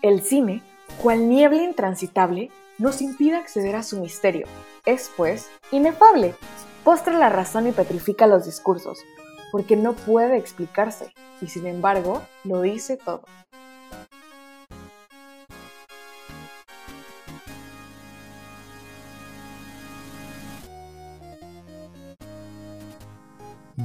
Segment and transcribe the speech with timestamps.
[0.00, 0.62] El cine,
[1.02, 4.46] cual niebla intransitable, nos impide acceder a su misterio.
[4.86, 6.34] Es, pues, inefable.
[6.84, 9.00] Postra la razón y petrifica los discursos,
[9.50, 13.24] porque no puede explicarse, y sin embargo, lo dice todo.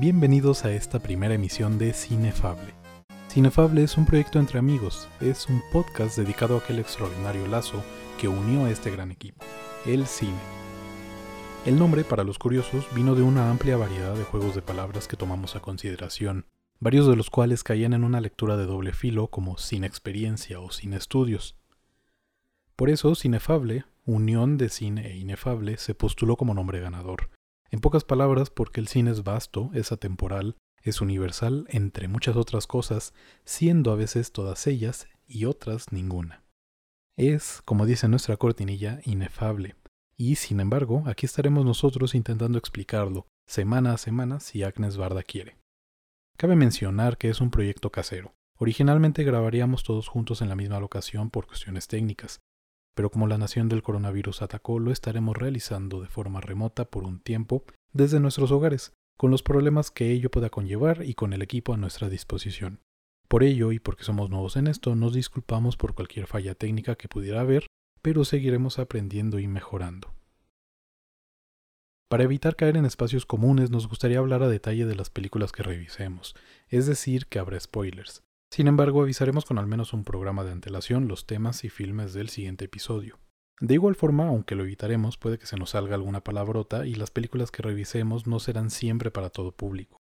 [0.04, 2.74] Bienvenidos a esta primera emisión de Cinefable
[3.30, 7.82] Cinefable es un proyecto entre amigos, es un podcast dedicado a aquel extraordinario lazo
[8.20, 9.46] que unió a este gran equipo,
[9.86, 10.42] el cine.
[11.66, 15.16] El nombre, para los curiosos, vino de una amplia variedad de juegos de palabras que
[15.16, 16.48] tomamos a consideración,
[16.82, 20.70] varios de los cuales caían en una lectura de doble filo como sin experiencia o
[20.70, 21.56] sin estudios.
[22.76, 27.30] Por eso, Cinefable, unión de cine e inefable, se postuló como nombre ganador.
[27.74, 32.68] En pocas palabras, porque el cine es vasto, es atemporal, es universal entre muchas otras
[32.68, 33.16] cosas,
[33.46, 36.44] siendo a veces todas ellas y otras ninguna.
[37.18, 39.76] Es, como dice nuestra cortinilla, inefable.
[40.16, 45.58] Y, sin embargo, aquí estaremos nosotros intentando explicarlo, semana a semana, si Agnes Barda quiere.
[46.38, 48.36] Cabe mencionar que es un proyecto casero.
[48.60, 52.40] Originalmente grabaríamos todos juntos en la misma locación por cuestiones técnicas,
[52.96, 57.20] pero como la nación del coronavirus atacó, lo estaremos realizando de forma remota por un
[57.20, 61.74] tiempo desde nuestros hogares, con los problemas que ello pueda conllevar y con el equipo
[61.74, 62.80] a nuestra disposición.
[63.28, 67.08] Por ello, y porque somos nuevos en esto, nos disculpamos por cualquier falla técnica que
[67.08, 67.68] pudiera haber,
[68.02, 70.14] pero seguiremos aprendiendo y mejorando.
[72.10, 75.64] Para evitar caer en espacios comunes, nos gustaría hablar a detalle de las películas que
[75.64, 76.36] revisemos,
[76.68, 78.22] es decir, que habrá spoilers.
[78.54, 82.30] Sin embargo, avisaremos con al menos un programa de antelación los temas y filmes del
[82.30, 83.18] siguiente episodio.
[83.60, 87.10] De igual forma, aunque lo evitaremos, puede que se nos salga alguna palabrota y las
[87.10, 89.98] películas que revisemos no serán siempre para todo público.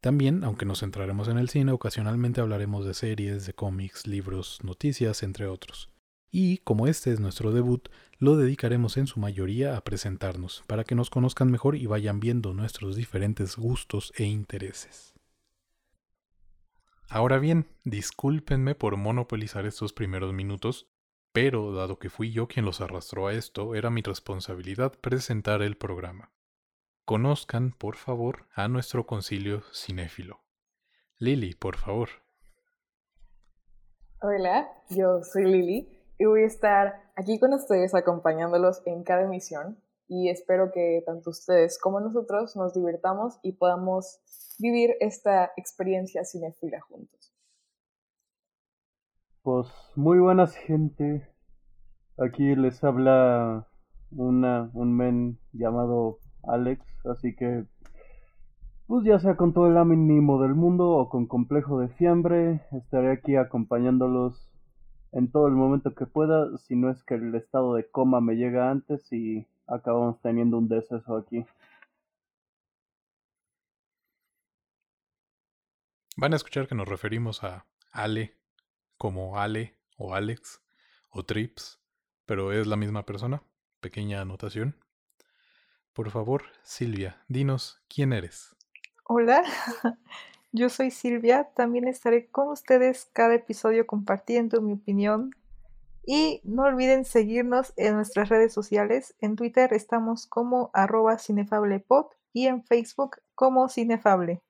[0.00, 5.24] También, aunque nos centraremos en el cine, ocasionalmente hablaremos de series, de cómics, libros, noticias,
[5.24, 5.90] entre otros.
[6.30, 7.88] Y, como este es nuestro debut,
[8.20, 12.54] lo dedicaremos en su mayoría a presentarnos, para que nos conozcan mejor y vayan viendo
[12.54, 15.15] nuestros diferentes gustos e intereses.
[17.08, 20.88] Ahora bien, discúlpenme por monopolizar estos primeros minutos,
[21.32, 25.76] pero dado que fui yo quien los arrastró a esto, era mi responsabilidad presentar el
[25.76, 26.32] programa.
[27.04, 30.40] Conozcan, por favor, a nuestro concilio cinéfilo.
[31.18, 32.08] Lili, por favor.
[34.20, 35.88] Hola, yo soy Lili
[36.18, 39.78] y voy a estar aquí con ustedes acompañándolos en cada emisión
[40.08, 44.20] y espero que tanto ustedes como nosotros nos divirtamos y podamos
[44.58, 47.34] vivir esta experiencia cinéfila juntos.
[49.42, 51.28] Pues muy buenas gente.
[52.18, 53.68] Aquí les habla
[54.10, 57.64] una, un men llamado Alex, así que
[58.86, 63.10] pues ya sea con todo el ánimo del mundo o con complejo de fiambre, estaré
[63.10, 64.48] aquí acompañándolos
[65.10, 68.36] en todo el momento que pueda, si no es que el estado de coma me
[68.36, 71.44] llega antes y acabamos teniendo un deceso aquí.
[76.16, 78.38] Van a escuchar que nos referimos a Ale
[78.96, 80.62] como Ale o Alex
[81.10, 81.78] o Trips,
[82.24, 83.42] pero es la misma persona.
[83.80, 84.76] Pequeña anotación.
[85.92, 88.56] Por favor, Silvia, dinos quién eres.
[89.04, 89.42] Hola,
[90.52, 91.50] yo soy Silvia.
[91.54, 95.30] También estaré con ustedes cada episodio compartiendo mi opinión.
[96.06, 99.16] Y no olviden seguirnos en nuestras redes sociales.
[99.20, 104.40] En Twitter estamos como arroba cinefablepod y en Facebook como cinefable.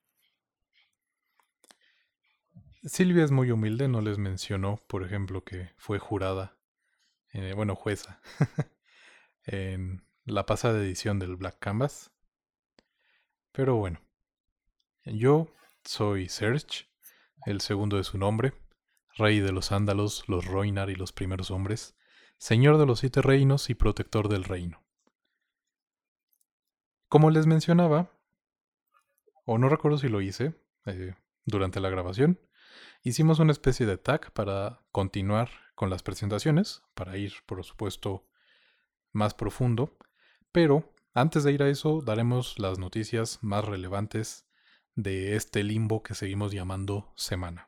[2.84, 6.56] Silvia es muy humilde, no les mencionó, por ejemplo, que fue jurada,
[7.32, 8.20] eh, bueno, jueza,
[9.44, 12.12] en la pasada edición del Black Canvas.
[13.50, 13.98] Pero bueno,
[15.04, 15.48] yo
[15.84, 16.86] soy Serge,
[17.46, 18.52] el segundo de su nombre,
[19.16, 21.96] rey de los ándalos, los Roinar y los primeros hombres,
[22.38, 24.84] señor de los siete reinos y protector del reino.
[27.08, 28.10] Como les mencionaba,
[29.44, 30.54] o no recuerdo si lo hice
[30.86, 31.14] eh,
[31.44, 32.40] durante la grabación,
[33.06, 38.28] Hicimos una especie de tag para continuar con las presentaciones, para ir, por supuesto,
[39.12, 39.96] más profundo,
[40.50, 44.48] pero antes de ir a eso daremos las noticias más relevantes
[44.96, 47.66] de este limbo que seguimos llamando semana.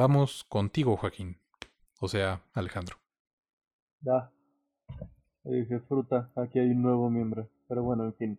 [0.00, 1.36] Vamos contigo, Joaquín.
[2.00, 2.96] O sea, Alejandro.
[4.00, 4.32] Da.
[5.44, 7.50] Dije fruta, aquí hay un nuevo miembro.
[7.68, 8.38] Pero bueno, en fin.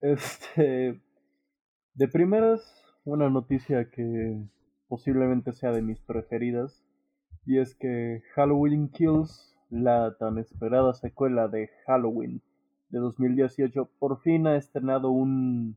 [0.00, 0.98] Este.
[1.92, 4.42] De primeras, una noticia que
[4.88, 6.82] posiblemente sea de mis preferidas,
[7.44, 12.40] Y es que Halloween Kills, la tan esperada secuela de Halloween
[12.88, 15.76] de 2018, por fin ha estrenado un,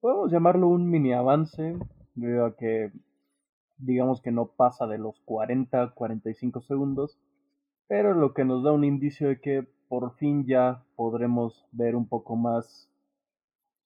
[0.00, 1.76] podemos llamarlo un mini avance,
[2.14, 2.90] debido a que
[3.84, 7.18] digamos que no pasa de los 40-45 segundos,
[7.86, 12.06] pero lo que nos da un indicio de que por fin ya podremos ver un
[12.06, 12.88] poco más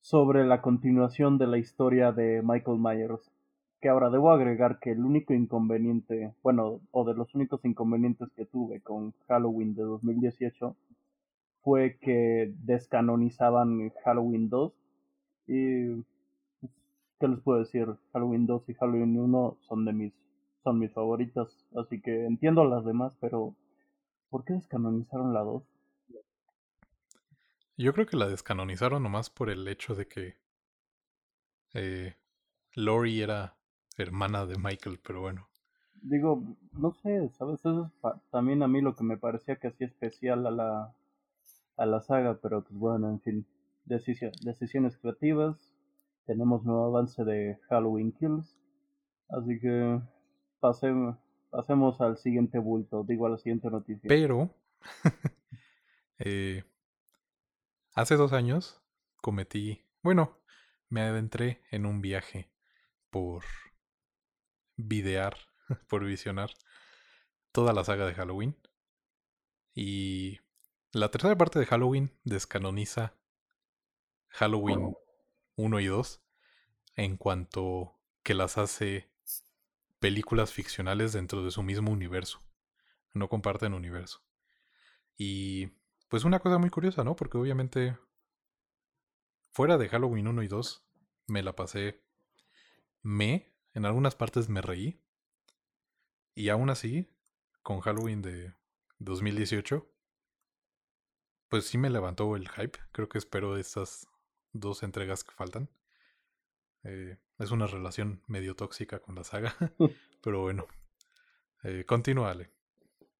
[0.00, 3.30] sobre la continuación de la historia de Michael Myers.
[3.80, 8.44] Que ahora debo agregar que el único inconveniente, bueno, o de los únicos inconvenientes que
[8.44, 10.74] tuve con Halloween de 2018
[11.62, 14.72] fue que descanonizaban Halloween 2
[15.48, 16.04] y
[17.18, 17.86] ¿qué les puedo decir?
[18.12, 20.12] Halloween 2 y Halloween 1 son de mis
[20.64, 23.54] son mis favoritas, así que entiendo las demás, pero
[24.28, 25.62] ¿por qué descanonizaron la 2?
[27.76, 30.36] Yo creo que la descanonizaron nomás por el hecho de que
[31.74, 32.16] eh,
[32.74, 33.56] Lori era
[33.96, 35.48] hermana de Michael, pero bueno.
[36.02, 36.42] Digo,
[36.72, 37.60] no sé, ¿sabes?
[37.60, 40.94] Eso es también a mí lo que me parecía que hacía especial a la,
[41.76, 43.46] a la saga, pero pues bueno, en fin,
[43.84, 45.56] decisiones creativas,
[46.28, 48.54] tenemos nuevo avance de Halloween Kills.
[49.30, 49.98] Así que
[50.60, 51.16] pasemos,
[51.50, 54.06] pasemos al siguiente bulto, digo a la siguiente noticia.
[54.06, 54.54] Pero,
[56.18, 56.64] eh,
[57.94, 58.80] hace dos años
[59.22, 60.38] cometí, bueno,
[60.90, 62.50] me adentré en un viaje
[63.10, 63.42] por
[64.76, 65.34] videar,
[65.88, 66.50] por visionar
[67.52, 68.54] toda la saga de Halloween.
[69.74, 70.40] Y
[70.92, 73.14] la tercera parte de Halloween descanoniza
[74.28, 74.94] Halloween
[75.58, 76.22] 1 y 2
[76.94, 79.10] en cuanto que las hace
[79.98, 82.40] películas ficcionales dentro de su mismo universo.
[83.12, 84.22] No comparten universo.
[85.16, 85.72] Y
[86.08, 87.16] pues una cosa muy curiosa, ¿no?
[87.16, 87.98] Porque obviamente
[89.50, 90.84] fuera de Halloween 1 y 2
[91.26, 92.04] me la pasé
[93.02, 95.02] me, en algunas partes me reí.
[96.34, 97.10] Y aún así,
[97.62, 98.54] con Halloween de
[99.00, 99.90] 2018,
[101.48, 102.78] pues sí me levantó el hype.
[102.92, 104.06] Creo que espero estas
[104.52, 105.68] dos entregas que faltan.
[106.84, 109.54] Eh, es una relación medio tóxica con la saga,
[110.22, 110.66] pero bueno,
[111.64, 112.50] eh, continúale.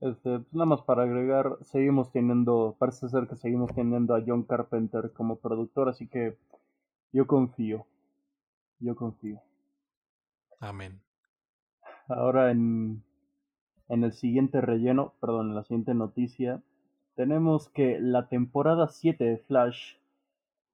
[0.01, 4.45] Este, pues nada más para agregar, seguimos teniendo, parece ser que seguimos teniendo a John
[4.45, 6.37] Carpenter como productor, así que
[7.13, 7.85] yo confío,
[8.79, 9.41] yo confío.
[10.61, 11.01] Amén.
[12.09, 13.03] Ahora en,
[13.89, 16.63] en el siguiente relleno, perdón, en la siguiente noticia,
[17.17, 19.97] tenemos que la temporada 7 de Flash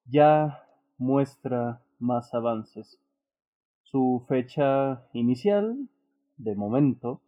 [0.07, 0.65] ya
[0.99, 3.01] muestra más avances.
[3.83, 5.89] Su fecha inicial,
[6.37, 7.21] de momento,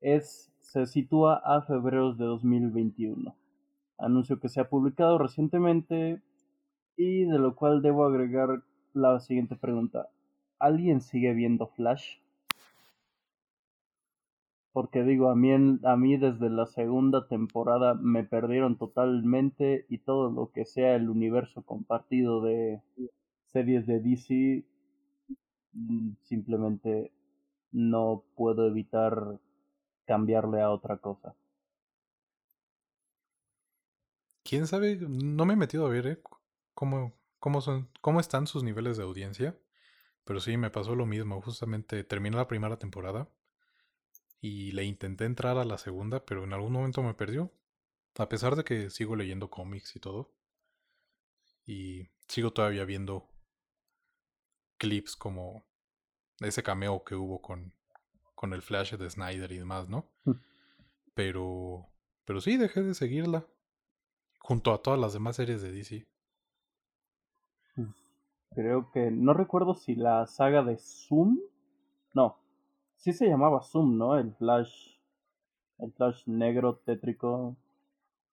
[0.00, 3.34] es se sitúa a febrero de 2021.
[3.96, 6.20] Anuncio que se ha publicado recientemente
[6.96, 10.08] y de lo cual debo agregar la siguiente pregunta.
[10.58, 12.18] ¿Alguien sigue viendo Flash?
[14.72, 20.30] Porque digo, a mí, a mí desde la segunda temporada me perdieron totalmente y todo
[20.30, 22.82] lo que sea el universo compartido de
[23.46, 24.64] series de DC,
[25.72, 27.12] mm, simplemente
[27.72, 29.40] no puedo evitar
[30.06, 31.34] cambiarle a otra cosa.
[34.44, 34.98] ¿Quién sabe?
[35.00, 36.22] No me he metido a ver ¿eh?
[36.74, 39.58] cómo, cómo, son, cómo están sus niveles de audiencia,
[40.24, 41.42] pero sí me pasó lo mismo.
[41.42, 43.28] Justamente terminé la primera temporada
[44.40, 47.52] y le intenté entrar a la segunda, pero en algún momento me perdió.
[48.16, 50.34] A pesar de que sigo leyendo cómics y todo.
[51.66, 53.28] Y sigo todavía viendo
[54.78, 55.64] clips como
[56.40, 57.74] ese cameo que hubo con,
[58.34, 60.08] con el flash de Snyder y demás, ¿no?
[60.24, 60.32] Mm.
[61.14, 61.88] Pero,
[62.24, 63.46] pero sí, dejé de seguirla.
[64.38, 66.08] Junto a todas las demás series de DC.
[68.54, 71.38] Creo que no recuerdo si la saga de Zoom.
[72.14, 72.38] No,
[72.98, 74.18] Sí se llamaba Zoom, ¿no?
[74.18, 74.96] El Flash.
[75.78, 77.56] El Flash negro tétrico.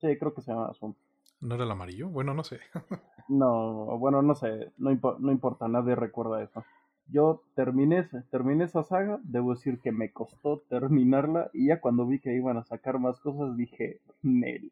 [0.02, 0.96] Sí, creo que se llamaba Zoom.
[1.40, 2.10] ¿No era el amarillo?
[2.10, 2.60] Bueno, no sé.
[3.30, 4.72] no, bueno, no sé.
[4.78, 6.66] No, no importa, nadie recuerda eso.
[7.08, 12.20] Yo terminé, terminé esa saga, debo decir que me costó terminarla y ya cuando vi
[12.20, 14.72] que iban a sacar más cosas dije, Nel.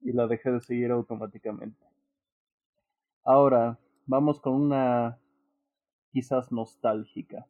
[0.00, 1.84] Y la dejé de seguir automáticamente.
[3.22, 5.18] Ahora, vamos con una
[6.10, 7.46] quizás nostálgica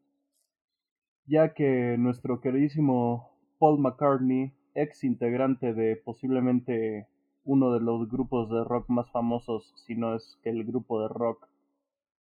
[1.31, 7.07] ya que nuestro queridísimo Paul McCartney, ex integrante de posiblemente
[7.45, 11.07] uno de los grupos de rock más famosos, si no es que el grupo de
[11.07, 11.47] rock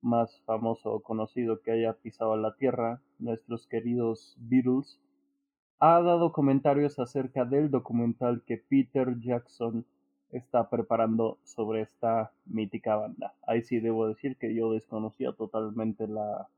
[0.01, 4.99] más famoso o conocido que haya pisado la Tierra, nuestros queridos Beatles,
[5.79, 9.85] ha dado comentarios acerca del documental que Peter Jackson
[10.31, 13.33] está preparando sobre esta mítica banda.
[13.47, 16.49] Ahí sí debo decir que yo desconocía totalmente la,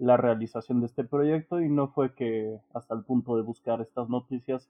[0.00, 4.08] la realización de este proyecto y no fue que hasta el punto de buscar estas
[4.08, 4.68] noticias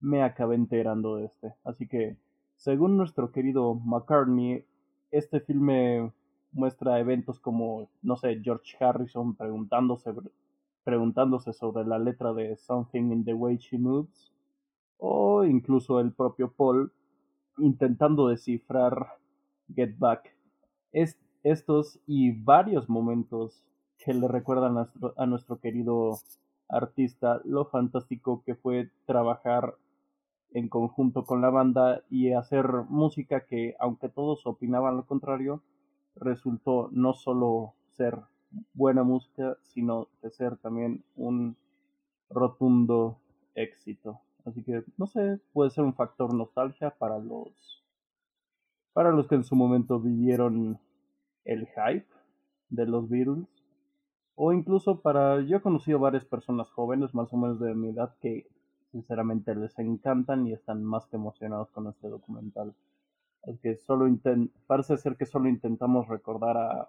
[0.00, 1.52] me acabé enterando de este.
[1.64, 2.16] Así que,
[2.56, 4.64] según nuestro querido McCartney,
[5.10, 6.12] este filme
[6.52, 10.14] muestra eventos como, no sé, George Harrison preguntándose,
[10.84, 14.32] preguntándose sobre la letra de Something in the Way She Moves,
[14.98, 16.92] o incluso el propio Paul
[17.58, 19.18] intentando descifrar
[19.74, 20.36] Get Back.
[21.42, 23.64] estos y varios momentos
[23.98, 26.18] que le recuerdan a nuestro, a nuestro querido
[26.68, 29.74] artista lo fantástico que fue trabajar
[30.52, 35.62] en conjunto con la banda y hacer música que, aunque todos opinaban lo contrario,
[36.16, 38.18] resultó no solo ser
[38.72, 41.56] buena música, sino de ser también un
[42.30, 43.18] rotundo
[43.54, 44.20] éxito.
[44.44, 47.84] Así que, no sé, puede ser un factor nostalgia para los
[48.94, 50.80] para los que en su momento vivieron
[51.44, 52.08] el hype
[52.68, 53.46] de los Beatles
[54.40, 58.14] o incluso para yo he conocido varias personas jóvenes más o menos de mi edad
[58.20, 58.46] que
[58.92, 62.72] sinceramente les encantan y están más que emocionados con este documental.
[63.42, 64.06] Es que solo
[64.68, 66.88] parece ser que solo intentamos recordar a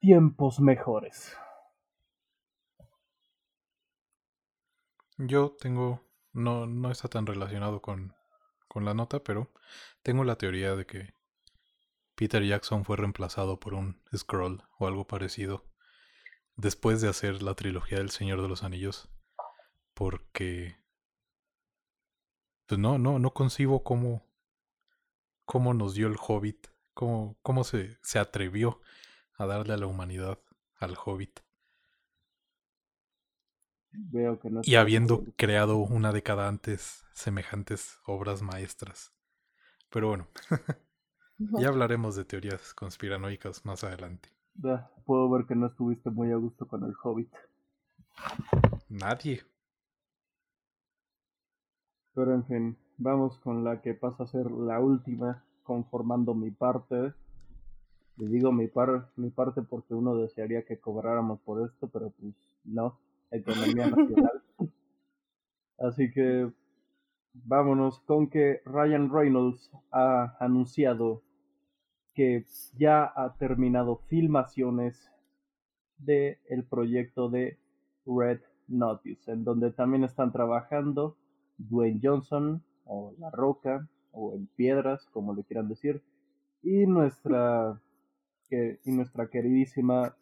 [0.00, 1.34] tiempos mejores.
[5.16, 6.02] Yo tengo,
[6.34, 8.12] no, no está tan relacionado con,
[8.68, 9.50] con la nota, pero
[10.02, 11.14] tengo la teoría de que
[12.14, 15.64] Peter Jackson fue reemplazado por un scroll o algo parecido
[16.56, 19.08] después de hacer la trilogía del Señor de los Anillos,
[19.94, 20.76] porque
[22.66, 24.26] pues no, no, no concibo cómo,
[25.44, 28.80] cómo nos dio el Hobbit, cómo, cómo se, se atrevió
[29.36, 30.38] a darle a la humanidad
[30.76, 31.40] al Hobbit.
[33.96, 39.12] Veo que no y habiendo creado una década antes semejantes obras maestras.
[39.88, 40.28] Pero bueno,
[41.38, 44.33] ya hablaremos de teorías conspiranoicas más adelante.
[45.04, 47.32] Puedo ver que no estuviste muy a gusto con el Hobbit.
[48.88, 49.42] Nadie.
[52.14, 57.12] Pero en fin, vamos con la que pasa a ser la última, conformando mi parte.
[58.16, 62.34] Le digo mi, par, mi parte porque uno desearía que cobráramos por esto, pero pues
[62.64, 62.98] no,
[63.30, 64.42] economía nacional.
[65.78, 66.52] Así que
[67.32, 71.22] vámonos con que Ryan Reynolds ha anunciado
[72.14, 72.44] que
[72.76, 75.10] ya ha terminado filmaciones
[75.98, 77.58] de el proyecto de
[78.06, 81.16] Red Notice, en donde también están trabajando
[81.58, 86.02] Dwayne Johnson, o La Roca, o El Piedras, como le quieran decir,
[86.62, 87.80] y nuestra,
[88.50, 90.16] y nuestra queridísima,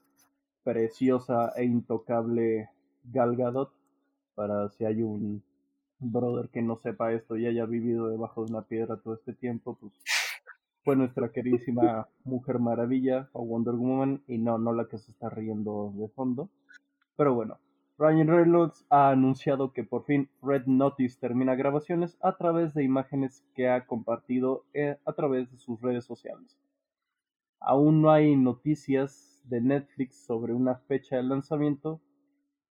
[0.64, 2.70] preciosa e intocable
[3.04, 3.72] Gal Gadot,
[4.34, 5.42] para si hay un
[5.98, 9.76] brother que no sepa esto y haya vivido debajo de una piedra todo este tiempo,
[9.80, 9.92] pues
[10.84, 15.30] fue nuestra queridísima Mujer Maravilla o Wonder Woman y no, no la que se está
[15.30, 16.48] riendo de fondo.
[17.16, 17.58] Pero bueno,
[17.98, 23.44] Ryan Reynolds ha anunciado que por fin Red Notice termina grabaciones a través de imágenes
[23.54, 26.58] que ha compartido eh, a través de sus redes sociales.
[27.60, 32.00] Aún no hay noticias de Netflix sobre una fecha de lanzamiento,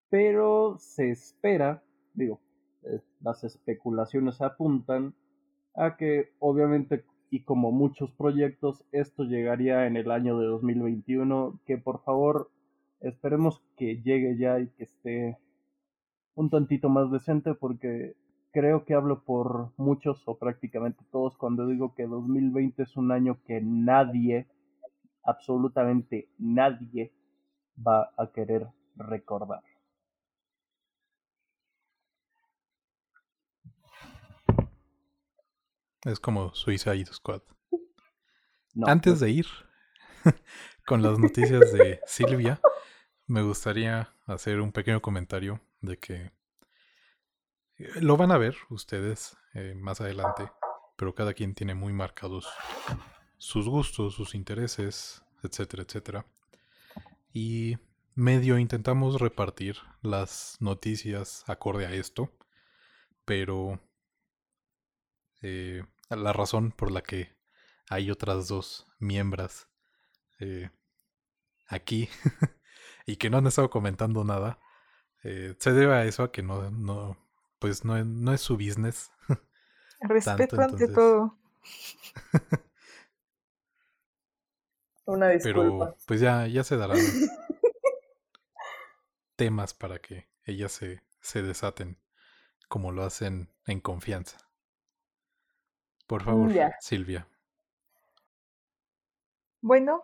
[0.09, 1.81] pero se espera,
[2.13, 2.41] digo,
[2.83, 5.13] eh, las especulaciones apuntan
[5.75, 11.79] a que obviamente y como muchos proyectos esto llegaría en el año de 2021, que
[11.79, 12.51] por favor
[13.01, 15.37] Esperemos que llegue ya y que esté
[16.35, 18.15] un tantito más decente porque
[18.51, 23.39] creo que hablo por muchos o prácticamente todos cuando digo que 2020 es un año
[23.47, 24.47] que nadie,
[25.23, 27.11] absolutamente nadie,
[27.75, 29.63] va a querer recordar.
[36.03, 37.43] Es como Suicide Squad.
[38.87, 39.45] Antes de ir
[40.85, 42.59] con las noticias de Silvia,
[43.27, 46.31] me gustaría hacer un pequeño comentario de que
[47.77, 50.51] eh, lo van a ver ustedes eh, más adelante,
[50.95, 52.47] pero cada quien tiene muy marcados
[53.37, 56.25] sus gustos, sus intereses, etcétera, etcétera.
[57.31, 57.77] Y
[58.15, 62.31] medio intentamos repartir las noticias acorde a esto,
[63.23, 63.79] pero
[65.41, 67.35] eh, la razón por la que
[67.89, 69.67] hay otras dos miembros
[71.67, 72.09] aquí
[73.05, 74.59] y que no han estado comentando nada,
[75.23, 77.17] eh, se debe a eso, a que no, no
[77.59, 79.11] pues no, no es su business.
[80.01, 81.37] Respeto ante todo.
[85.05, 85.85] Una disculpa.
[85.85, 86.97] Pero pues ya, ya se darán
[89.35, 91.99] temas para que ellas se, se desaten
[92.67, 94.50] como lo hacen en confianza.
[96.11, 96.51] Por favor,
[96.81, 97.25] Silvia.
[99.61, 100.03] Bueno,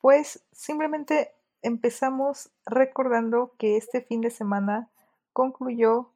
[0.00, 4.88] pues simplemente empezamos recordando que este fin de semana
[5.34, 6.08] concluyó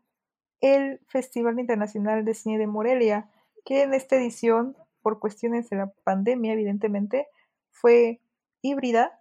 [0.63, 3.29] el Festival Internacional de Cine de Morelia,
[3.67, 7.29] que en esta edición, por cuestiones de la pandemia, evidentemente,
[7.71, 8.23] fue
[8.63, 9.21] híbrida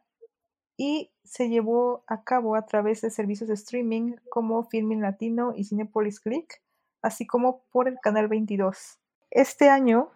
[0.77, 5.65] y se llevó a cabo a través de servicios de streaming como Filming Latino y
[5.65, 6.61] Cinepolis Click,
[7.01, 9.01] así como por el canal 22.
[9.31, 10.11] Este año,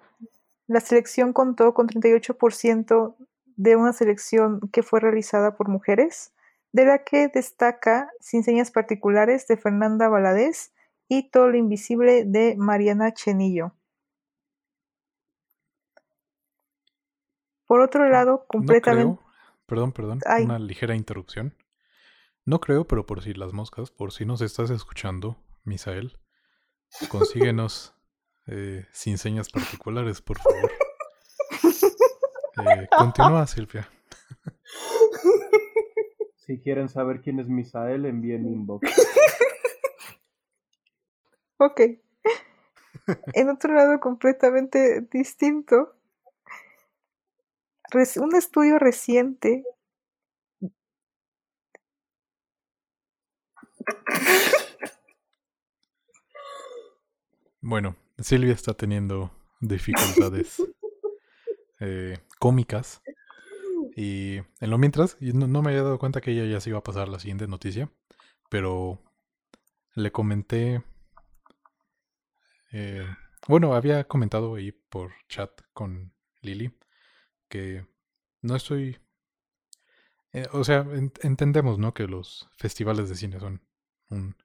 [0.68, 3.16] la selección contó con 38%
[3.56, 6.34] de una selección que fue realizada por mujeres,
[6.72, 10.74] de la que destaca Sin señas particulares de Fernanda Valadez
[11.08, 13.74] y Todo lo invisible de Mariana Chenillo.
[17.66, 19.22] Por otro lado, completamente...
[19.66, 21.56] perdón, perdón, una ligera interrupción.
[22.46, 26.18] No creo, pero por si las moscas, por si nos estás escuchando, Misael,
[27.10, 27.94] consíguenos
[28.48, 30.72] eh, sin señas particulares, por favor.
[32.58, 33.90] Eh, continúa, Silvia.
[36.36, 38.92] Si quieren saber quién es Misael, envíen inbox.
[41.58, 41.82] Ok.
[43.34, 45.96] En otro lado completamente distinto,
[48.18, 49.64] un estudio reciente
[57.62, 60.62] Bueno, Silvia está teniendo dificultades
[61.80, 63.02] eh, cómicas.
[63.96, 66.80] Y en lo mientras, no, no, me había dado cuenta que ella ya se iba
[66.80, 67.92] a pasar la siguiente noticia,
[68.50, 69.02] pero
[69.96, 70.82] le comenté
[72.72, 73.06] eh,
[73.48, 76.74] bueno, había comentado ahí por chat con Lili
[77.50, 77.86] que
[78.42, 78.98] no estoy...
[80.34, 80.86] Eh, o sea,
[81.22, 81.94] entendemos, ¿no?
[81.94, 83.62] Que los festivales de cine son
[84.10, 84.38] un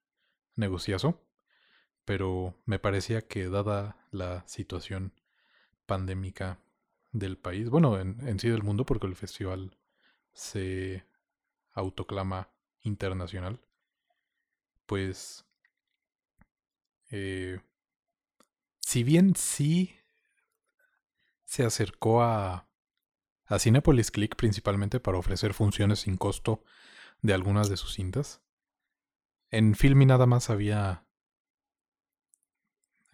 [0.57, 1.21] negociazo,
[2.07, 5.13] pero me parecía que dada la situación
[5.85, 6.61] pandémica
[7.13, 9.77] del país, bueno, en, en sí del mundo, porque el festival
[10.33, 11.05] se
[11.73, 12.49] autoclama
[12.83, 13.61] internacional,
[14.87, 15.45] pues
[17.11, 17.61] eh,
[18.79, 19.97] si bien sí
[21.45, 22.69] se acercó a,
[23.47, 26.63] a Cinepolis Click principalmente para ofrecer funciones sin costo
[27.21, 28.43] de algunas de sus cintas,
[29.51, 31.06] en Filmi nada más había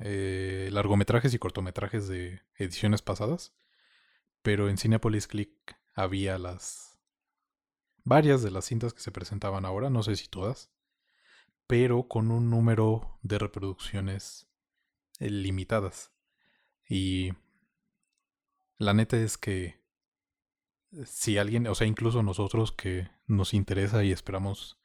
[0.05, 3.55] eh, largometrajes y cortometrajes de ediciones pasadas,
[4.43, 6.99] pero en Cinepolis Click había las
[8.03, 10.73] varias de las cintas que se presentaban ahora, no sé si todas,
[11.69, 14.49] pero con un número de reproducciones
[15.21, 16.11] eh, limitadas.
[16.89, 17.33] Y
[18.79, 19.81] la neta es que
[21.05, 24.81] si alguien, o sea, incluso nosotros que nos interesa y esperamos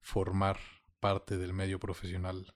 [0.00, 0.58] formar
[1.00, 2.54] parte del medio profesional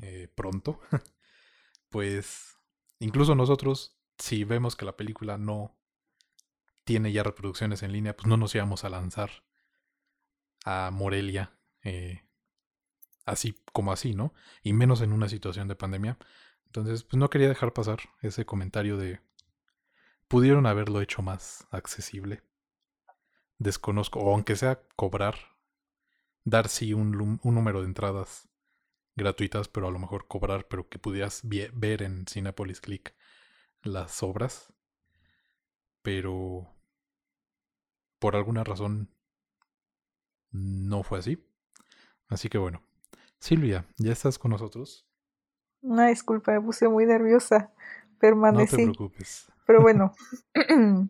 [0.00, 0.80] eh, pronto,
[1.88, 2.56] pues
[2.98, 5.76] incluso nosotros, si vemos que la película no
[6.84, 9.44] tiene ya reproducciones en línea, pues no nos íbamos a lanzar
[10.64, 12.22] a Morelia eh,
[13.24, 14.34] así como así, ¿no?
[14.62, 16.18] Y menos en una situación de pandemia.
[16.66, 19.20] Entonces, pues no quería dejar pasar ese comentario de
[20.28, 22.42] pudieron haberlo hecho más accesible.
[23.58, 25.36] Desconozco, o aunque sea cobrar,
[26.44, 28.48] dar sí un, un número de entradas
[29.16, 33.14] gratuitas, pero a lo mejor cobrar, pero que pudieras ver en Cinepolis Click
[33.82, 34.72] las obras.
[36.02, 36.68] Pero
[38.18, 39.08] por alguna razón
[40.50, 41.44] no fue así.
[42.28, 42.82] Así que bueno,
[43.38, 45.06] Silvia, ¿ya estás con nosotros?
[45.80, 47.72] Una disculpa, me puse muy nerviosa.
[48.18, 48.86] Permanecí.
[48.86, 49.52] No te preocupes.
[49.66, 50.12] Pero bueno.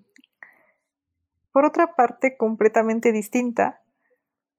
[1.53, 3.82] Por otra parte, completamente distinta,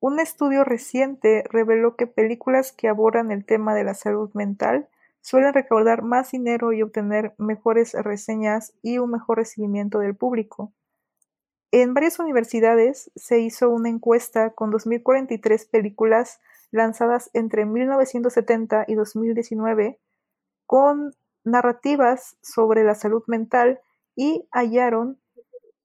[0.04, 4.90] un estudio reciente reveló que películas que abordan el tema de la salud mental
[5.22, 10.74] suelen recaudar más dinero y obtener mejores reseñas y un mejor recibimiento del público.
[11.72, 20.02] En varias universidades se hizo una encuesta con 2.043 películas lanzadas entre 1970 y 2019
[20.66, 21.14] con
[21.46, 23.80] narrativas sobre la salud mental
[24.18, 25.18] y hallaron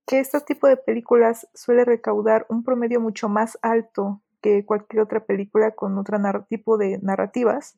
[0.09, 5.25] que este tipo de películas suele recaudar un promedio mucho más alto que cualquier otra
[5.27, 6.18] película con otro
[6.49, 7.77] tipo de narrativas.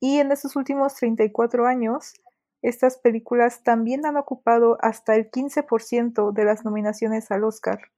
[0.00, 2.14] Y en estos últimos 34 años,
[2.62, 7.90] estas películas también han ocupado hasta el 15% de las nominaciones al Oscar.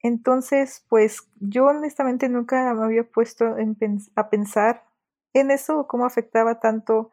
[0.00, 3.54] Entonces, pues yo honestamente nunca me había puesto
[4.16, 4.84] a pensar
[5.34, 7.10] en eso, cómo afectaba tanto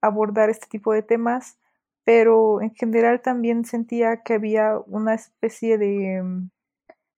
[0.00, 1.57] abordar este tipo de temas,
[2.08, 6.50] pero en general también sentía que había una especie de mm,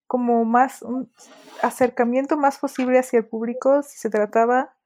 [0.08, 1.12] como más un
[1.62, 4.76] acercamiento más posible hacia el público si se trataba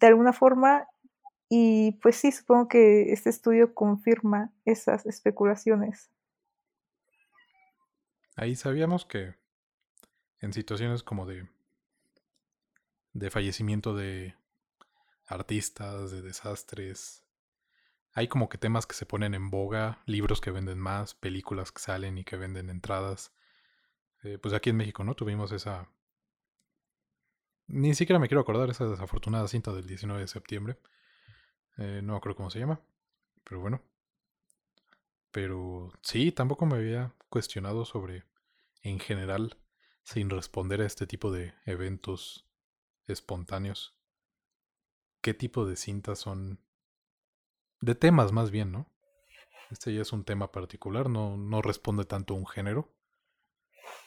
[0.00, 0.88] de alguna forma
[1.48, 6.10] y pues sí, supongo que este estudio confirma esas especulaciones.
[8.34, 9.36] ahí sabíamos que
[10.40, 11.48] en situaciones como de,
[13.12, 14.34] de fallecimiento de
[15.28, 17.25] artistas, de desastres,
[18.16, 21.82] hay como que temas que se ponen en boga, libros que venden más, películas que
[21.82, 23.34] salen y que venden entradas.
[24.22, 25.14] Eh, pues aquí en México, ¿no?
[25.14, 25.90] Tuvimos esa...
[27.66, 30.78] Ni siquiera me quiero acordar esa desafortunada cinta del 19 de septiembre.
[31.76, 32.80] Eh, no creo cómo se llama.
[33.44, 33.82] Pero bueno.
[35.30, 38.24] Pero sí, tampoco me había cuestionado sobre,
[38.80, 39.58] en general,
[40.04, 42.48] sin responder a este tipo de eventos
[43.06, 43.94] espontáneos,
[45.20, 46.65] qué tipo de cintas son
[47.80, 48.90] de temas más bien, ¿no?
[49.70, 52.88] Este ya es un tema particular, no, no responde tanto a un género,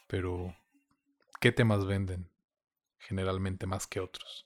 [0.08, 0.56] pero
[1.42, 2.30] ¿qué temas venden
[2.98, 4.46] generalmente más que otros?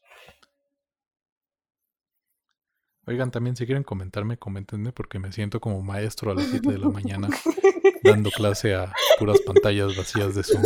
[3.05, 6.77] Oigan, también si quieren comentarme, coméntenme porque me siento como maestro a las 7 de
[6.77, 7.27] la mañana
[8.03, 10.63] dando clase a puras pantallas vacías de Zoom.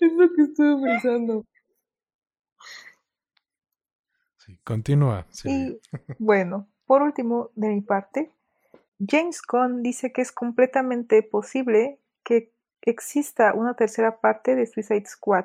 [0.00, 1.44] Es lo que estuve pensando.
[4.66, 5.24] Continúa.
[5.44, 5.80] Y
[6.18, 8.32] bueno, por último, de mi parte,
[8.98, 12.52] James Gunn dice que es completamente posible que
[12.82, 15.44] exista una tercera parte de Suicide Squad.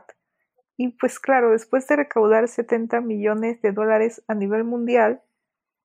[0.75, 5.21] Y pues claro, después de recaudar 70 millones de dólares a nivel mundial,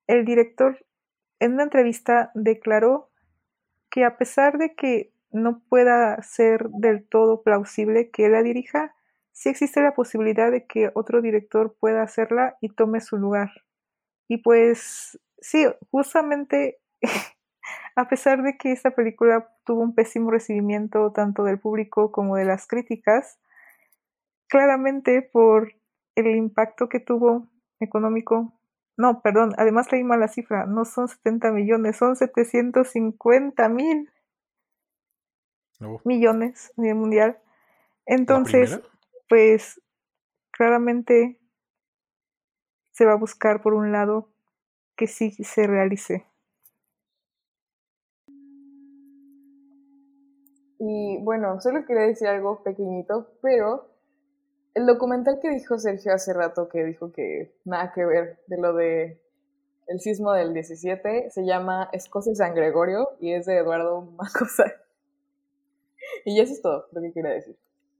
[0.07, 0.83] el director
[1.39, 3.11] en una entrevista declaró
[3.91, 8.95] que a pesar de que no pueda ser del todo plausible que él la dirija,
[9.37, 13.51] sí existe la posibilidad de que otro director pueda hacerla y tome su lugar.
[14.27, 16.79] Y pues sí, justamente
[17.95, 22.45] a pesar de que esta película tuvo un pésimo recibimiento tanto del público como de
[22.45, 23.39] las críticas,
[24.49, 25.71] claramente por
[26.15, 27.47] el impacto que tuvo
[27.79, 28.59] económico.
[28.97, 34.09] No, perdón, además leí mal la cifra, no son 70 millones, son 750 mil
[35.81, 36.01] oh.
[36.05, 37.37] millones a nivel mundial.
[38.07, 38.81] Entonces,
[39.29, 39.81] pues
[40.51, 41.39] claramente
[42.91, 44.29] se va a buscar por un lado
[44.95, 46.25] que sí se realice.
[50.79, 53.89] Y bueno, solo quería decir algo pequeñito, pero
[54.73, 58.73] el documental que dijo Sergio hace rato, que dijo que nada que ver de lo
[58.73, 59.21] de
[59.87, 64.65] el sismo del 17, se llama Escocia San Gregorio y es de Eduardo Macosa.
[66.25, 67.57] Y eso es todo lo que quería decir.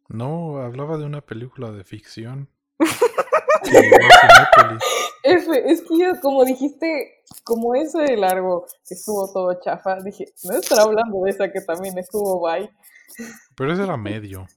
[0.10, 2.50] No, hablaba de una película de ficción.
[5.24, 10.58] es, es que yo, como dijiste, como ese de largo estuvo todo chafa, dije, no
[10.58, 12.70] estará hablando de esa que también estuvo bye.
[13.56, 14.48] Pero ese era medio.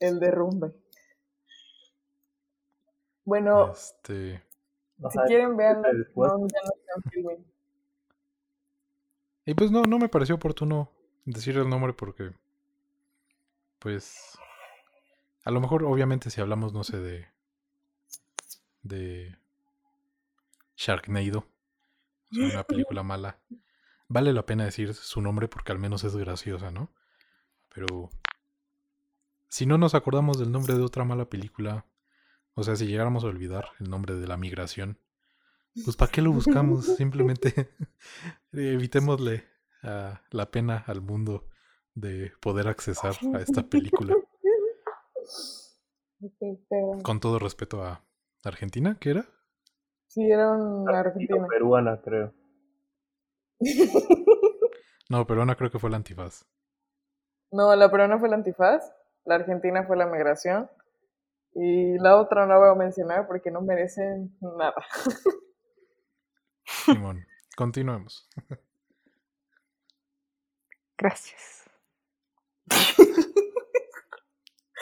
[0.00, 0.72] El derrumbe.
[3.24, 4.42] Bueno, este...
[5.10, 6.58] si quieren ver, no, ya
[7.24, 7.42] no
[9.46, 10.90] Y pues no, no me pareció oportuno
[11.24, 12.32] decir el nombre porque,
[13.78, 14.38] pues,
[15.44, 17.26] a lo mejor, obviamente, si hablamos, no sé, de.
[18.82, 19.36] de.
[20.76, 21.46] Sharknado.
[22.32, 23.38] una película mala.
[24.08, 26.90] Vale la pena decir su nombre porque al menos es graciosa, ¿no?
[27.74, 28.08] Pero.
[29.48, 31.86] Si no nos acordamos del nombre de otra mala película.
[32.54, 34.98] O sea, si llegáramos a olvidar el nombre de la migración.
[35.84, 36.86] Pues ¿para qué lo buscamos?
[36.96, 37.70] Simplemente
[38.52, 39.44] evitémosle
[39.82, 41.46] la pena al mundo
[41.94, 44.14] de poder accesar a esta película.
[47.02, 48.02] Con todo respeto a
[48.44, 49.26] Argentina, ¿qué era?
[50.08, 51.46] Sí, era una Argentina.
[51.48, 52.32] Peruana, creo.
[55.08, 56.46] no, peruana creo que fue la antifaz.
[57.50, 58.92] No, la peruana fue la antifaz,
[59.24, 60.70] la argentina fue la migración
[61.54, 64.84] y la otra no voy a mencionar porque no merecen nada.
[66.64, 67.24] Simón,
[67.56, 68.28] continuemos.
[70.98, 71.64] Gracias.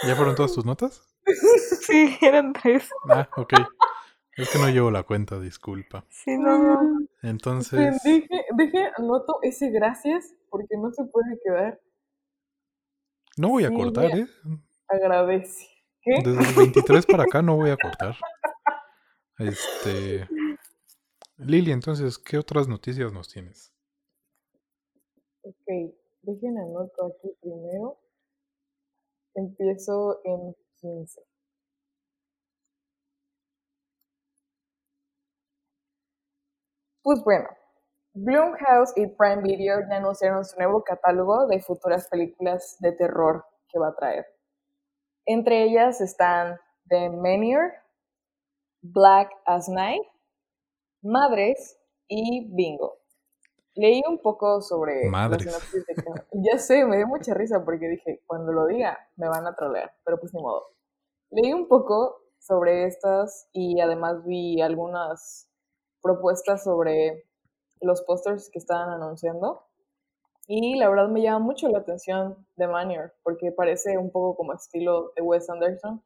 [0.06, 1.11] ¿Ya fueron todas tus notas?
[1.82, 2.88] Sí, eran tres.
[3.08, 3.54] Ah, ok.
[4.36, 6.06] Es que no llevo la cuenta, disculpa.
[6.08, 6.80] Sí, no,
[7.22, 8.02] Entonces.
[8.02, 11.80] Deje, deje, anoto ese gracias porque no se puede quedar.
[13.36, 14.26] No voy a cortar, ¿eh?
[14.88, 15.68] Agradece.
[16.00, 16.22] ¿Qué?
[16.24, 18.16] Desde el 23 para acá no voy a cortar.
[19.38, 20.26] Este.
[21.36, 23.72] Lili, entonces, ¿qué otras noticias nos tienes?
[25.42, 27.98] Ok, dejen anoto aquí primero.
[29.34, 31.22] Empiezo en 15.
[37.02, 37.48] Pues bueno,
[38.14, 43.78] Blumhouse y Prime Video ya anunciaron su nuevo catálogo de futuras películas de terror que
[43.78, 44.26] va a traer.
[45.26, 47.72] Entre ellas están The Menier,
[48.82, 50.02] Black as Night,
[51.02, 53.01] Madres y Bingo.
[53.74, 55.46] Leí un poco sobre Madres.
[55.46, 55.94] la sinopsis de
[56.44, 59.94] Ya sé, me dio mucha risa porque dije, cuando lo diga, me van a trolear,
[60.04, 60.66] pero pues ni modo.
[61.30, 65.48] Leí un poco sobre estas y además vi algunas
[66.02, 67.24] propuestas sobre
[67.80, 69.64] los pósters que estaban anunciando.
[70.46, 74.52] Y la verdad me llama mucho la atención The Manor, porque parece un poco como
[74.52, 76.02] estilo de Wes Anderson.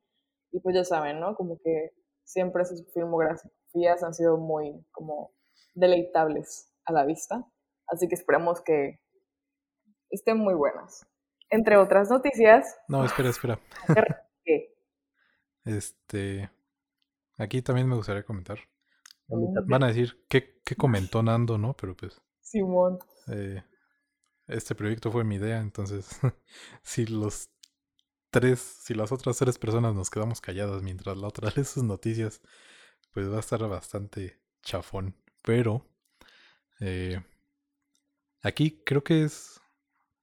[0.53, 1.35] Y pues ya saben, ¿no?
[1.35, 5.33] Como que siempre sus filmografías han sido muy como
[5.75, 7.45] deleitables a la vista.
[7.89, 9.01] Así que esperemos que
[10.11, 11.07] estén muy buenas.
[11.51, 13.61] Entre otras noticias, No, espera, espera.
[14.45, 14.75] que
[15.65, 16.51] Este.
[17.39, 18.59] Aquí también me gustaría comentar.
[19.29, 21.75] Van a decir qué, qué comentó Nando, ¿no?
[21.75, 22.21] Pero pues.
[22.41, 23.63] Simón, eh,
[24.47, 26.09] este proyecto fue mi idea, entonces.
[26.83, 27.51] si los
[28.31, 28.61] tres.
[28.61, 32.41] Si las otras tres personas nos quedamos calladas mientras la otra lee sus noticias,
[33.13, 35.15] pues va a estar bastante chafón.
[35.43, 35.87] Pero.
[36.81, 37.21] eh,
[38.47, 39.61] aquí creo que es.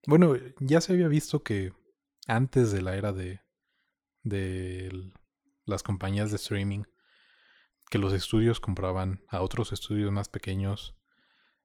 [0.08, 1.74] Bueno, ya se había visto que
[2.28, 3.42] antes de la era de.
[4.24, 5.12] de
[5.66, 6.84] las compañías de streaming
[7.90, 10.96] que los estudios compraban a otros estudios más pequeños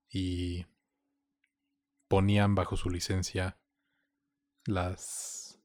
[0.09, 0.67] y
[2.07, 3.59] ponían bajo su licencia
[4.65, 5.59] las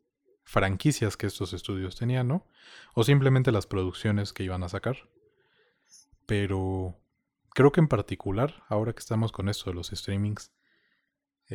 [0.46, 2.48] franquicias que estos estudios tenían, ¿no?
[2.96, 5.10] O simplemente las producciones que iban a sacar.
[6.26, 6.98] Pero
[7.54, 10.54] creo que en particular, ahora que estamos con esto de los streamings,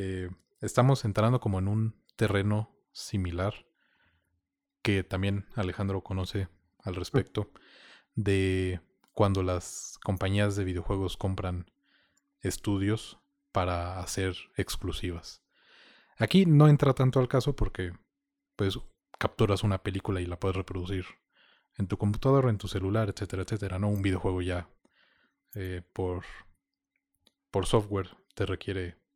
[0.01, 0.31] eh,
[0.61, 3.67] estamos entrando como en un terreno similar
[4.81, 6.47] que también Alejandro conoce
[6.85, 7.51] al respecto
[8.15, 8.81] de
[9.13, 11.69] cuando las compañías de videojuegos compran
[12.43, 13.19] estudios
[13.51, 15.43] para hacer exclusivas.
[16.17, 17.93] Aquí no entra tanto al caso porque
[18.55, 18.79] pues
[19.19, 21.07] capturas una película y la puedes reproducir
[21.77, 23.81] en tu computadora, en tu celular, etcétera, etcétera.
[23.81, 24.69] No un videojuego ya
[25.57, 26.25] eh, por
[27.51, 29.08] por software te requiere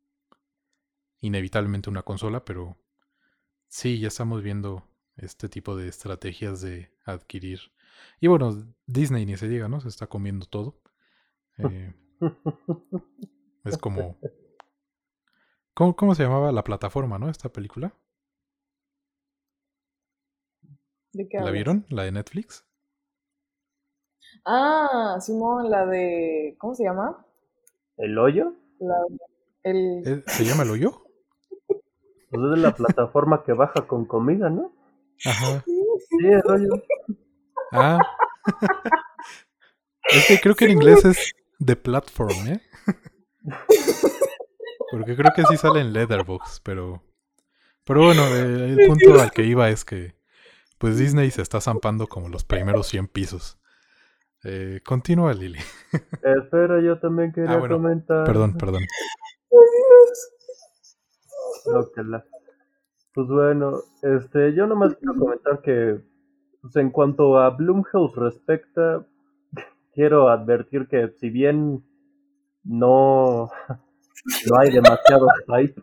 [1.23, 2.77] inevitablemente una consola, pero
[3.67, 4.83] sí ya estamos viendo
[5.15, 7.59] este tipo de estrategias de adquirir.
[8.19, 8.51] Y bueno,
[8.85, 9.79] Disney ni se diga, ¿no?
[9.81, 10.81] Se está comiendo todo.
[11.57, 11.93] Eh,
[13.63, 14.19] es como...
[15.73, 17.29] ¿Cómo, ¿Cómo se llamaba la plataforma, no?
[17.29, 17.95] Esta película.
[21.13, 21.53] ¿de qué ¿La hablas?
[21.53, 21.85] vieron?
[21.89, 22.65] ¿La de Netflix?
[24.45, 26.55] Ah, Simón, la de.
[26.59, 27.25] ¿Cómo se llama?
[27.97, 28.53] ¿El hoyo?
[28.79, 28.95] La,
[29.63, 30.03] el.
[30.05, 31.02] ¿Eh, ¿Se llama El Hoyo?
[32.33, 34.73] Pues es de la plataforma que baja con comida, ¿no?
[35.23, 35.63] Ajá.
[35.65, 36.83] Sí, el hoyo.
[37.71, 37.99] Ah.
[40.09, 42.61] es que creo que en inglés es The Platform, ¿eh?
[44.91, 47.03] Porque creo que sí sale en Leatherbox, pero...
[47.83, 50.15] Pero bueno, eh, el punto al que iba es que...
[50.77, 53.59] Pues Disney se está zampando como los primeros 100 pisos.
[54.43, 55.59] Eh, continúa, Lili.
[56.23, 58.25] Espera, yo también quería Ah, bueno, comentar.
[58.25, 58.83] Perdón, perdón.
[61.65, 62.23] La-
[63.13, 66.01] Pues bueno, este, yo nomás quiero comentar que,
[66.61, 69.05] pues en cuanto a Blumhouse respecta,
[69.93, 71.83] quiero advertir que si bien
[72.63, 73.49] no,
[74.49, 75.81] no hay demasiado hype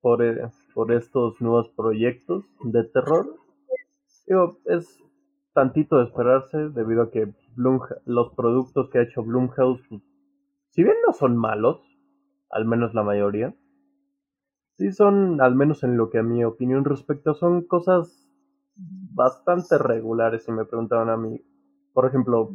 [0.00, 3.26] por, eh, por estos nuevos proyectos de terror,
[4.26, 4.98] digo, es
[5.54, 10.02] tantito de esperarse debido a que Blumha- los productos que ha hecho Blumhouse, pues,
[10.70, 11.80] si bien no son malos,
[12.50, 13.54] al menos la mayoría,
[14.76, 18.28] sí son, al menos en lo que a mi opinión respecta, son cosas
[18.76, 21.40] bastante regulares si me preguntaban a mí.
[21.92, 22.50] Por ejemplo,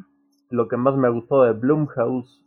[0.50, 2.44] lo que más me ha gustado de Blumhouse,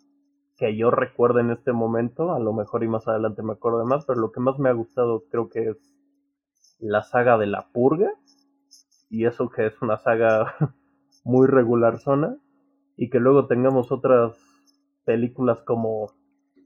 [0.57, 3.87] que yo recuerdo en este momento, a lo mejor y más adelante me acuerdo de
[3.87, 5.77] más, pero lo que más me ha gustado creo que es
[6.79, 8.11] la saga de la purga,
[9.09, 10.55] y eso que es una saga
[11.25, 12.37] muy regular zona,
[12.97, 14.37] y que luego tengamos otras
[15.05, 16.13] películas como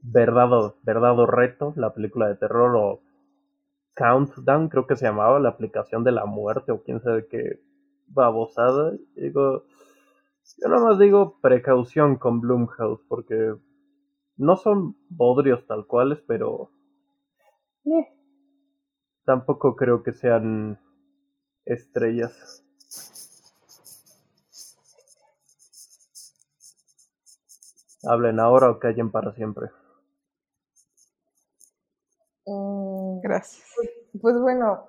[0.01, 3.01] Verdad o, Verdad o Reto, la película de terror, o
[3.95, 7.59] Countdown, creo que se llamaba, la aplicación de la muerte, o quién sabe qué
[8.07, 8.93] babosada.
[9.15, 9.63] Digo,
[10.57, 13.55] yo nomás digo precaución con Blumhouse, porque
[14.37, 16.69] no son bodrios tal cuales, pero
[17.85, 18.07] eh,
[19.25, 20.79] tampoco creo que sean
[21.65, 22.63] estrellas.
[28.03, 29.69] Hablen ahora o callen para siempre.
[32.47, 33.63] Mm, Gracias.
[34.21, 34.87] Pues bueno,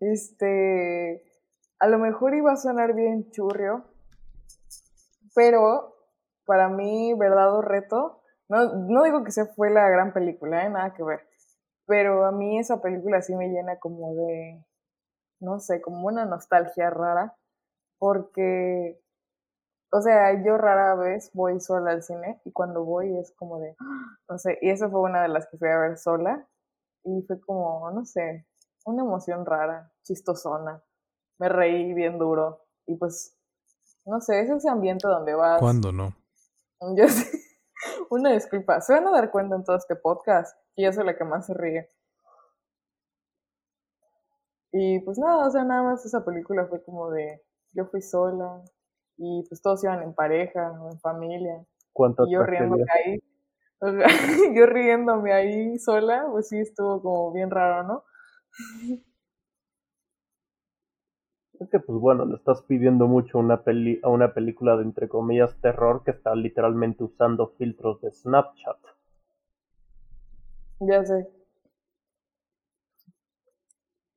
[0.00, 1.22] este,
[1.78, 3.84] a lo mejor iba a sonar bien churrio,
[5.34, 5.94] pero
[6.44, 10.70] para mí, verdad o reto, no, no digo que se fue la gran película, ¿eh?
[10.70, 11.20] nada que ver,
[11.86, 14.64] pero a mí esa película sí me llena como de,
[15.40, 17.36] no sé, como una nostalgia rara,
[17.98, 19.00] porque
[19.92, 23.76] O sea, yo rara vez voy sola al cine y cuando voy es como de,
[24.28, 26.46] no sé, y esa fue una de las que fui a ver sola
[27.04, 28.46] y fue como, no sé,
[28.84, 30.82] una emoción rara, chistosona.
[31.38, 33.36] Me reí bien duro y pues,
[34.04, 35.60] no sé, es ese ambiente donde vas.
[35.60, 36.14] ¿Cuándo no?
[36.96, 37.30] Yo sé,
[38.10, 41.16] una disculpa, se van a dar cuenta en todo este podcast que yo soy la
[41.16, 41.90] que más se ríe.
[44.72, 48.62] Y pues nada, o sea, nada más esa película fue como de, yo fui sola
[49.16, 51.64] y pues todos iban en pareja o en familia.
[51.92, 53.22] ¿Cuánto Y yo riéndome ahí,
[54.54, 58.04] yo riéndome ahí sola, pues sí estuvo como bien raro, ¿no?
[61.58, 64.82] Es que, pues bueno, le estás pidiendo mucho a una, peli a una película de,
[64.82, 68.78] entre comillas, terror que está literalmente usando filtros de Snapchat.
[70.80, 71.28] Ya sé.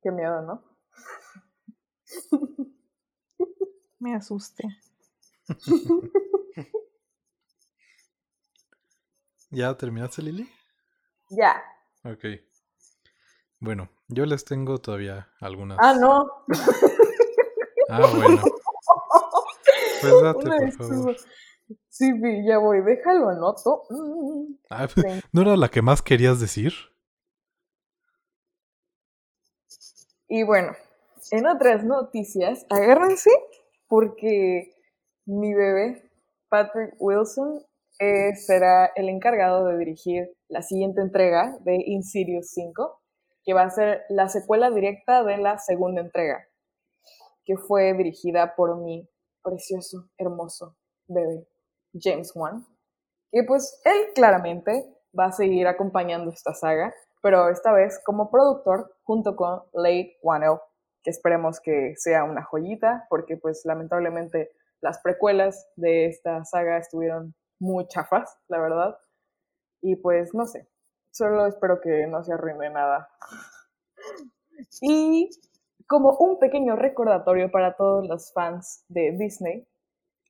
[0.02, 0.64] Qué miedo, ¿no?
[4.00, 4.64] Me asusté.
[9.54, 10.50] ¿Ya terminaste, Lili?
[11.30, 11.64] Ya.
[12.04, 12.26] Ok.
[13.60, 15.78] Bueno, yo les tengo todavía algunas.
[15.80, 16.46] Ah, no.
[17.90, 18.42] Ah, bueno.
[20.02, 21.18] Pues date, Una por favor.
[21.90, 22.12] Sí,
[22.48, 22.82] ya voy.
[22.82, 23.84] Déjalo, anoto.
[23.90, 24.56] Mm.
[24.70, 24.88] Ah.
[25.34, 26.74] ¿No era la que más querías decir?
[30.30, 30.72] Y bueno,
[31.32, 33.30] en otras noticias, agárrense
[33.88, 34.74] porque
[35.26, 36.10] mi bebé,
[36.48, 37.64] Patrick Wilson,
[38.04, 43.02] eh, será el encargado de dirigir la siguiente entrega de Insidious 5,
[43.46, 46.46] que va a ser la secuela directa de la segunda entrega,
[47.46, 49.08] que fue dirigida por mi
[49.42, 50.76] precioso, hermoso
[51.08, 51.48] bebé,
[51.94, 52.66] James Wan,
[53.32, 54.86] que pues él claramente
[55.18, 60.60] va a seguir acompañando esta saga, pero esta vez como productor junto con Leigh Whannell,
[61.04, 67.34] que esperemos que sea una joyita, porque pues lamentablemente las precuelas de esta saga estuvieron
[67.64, 68.98] muy chafas, la verdad,
[69.82, 70.70] y pues no sé,
[71.12, 73.10] solo espero que no se arruine nada.
[74.82, 75.30] Y
[75.88, 79.68] como un pequeño recordatorio para todos los fans de Disney,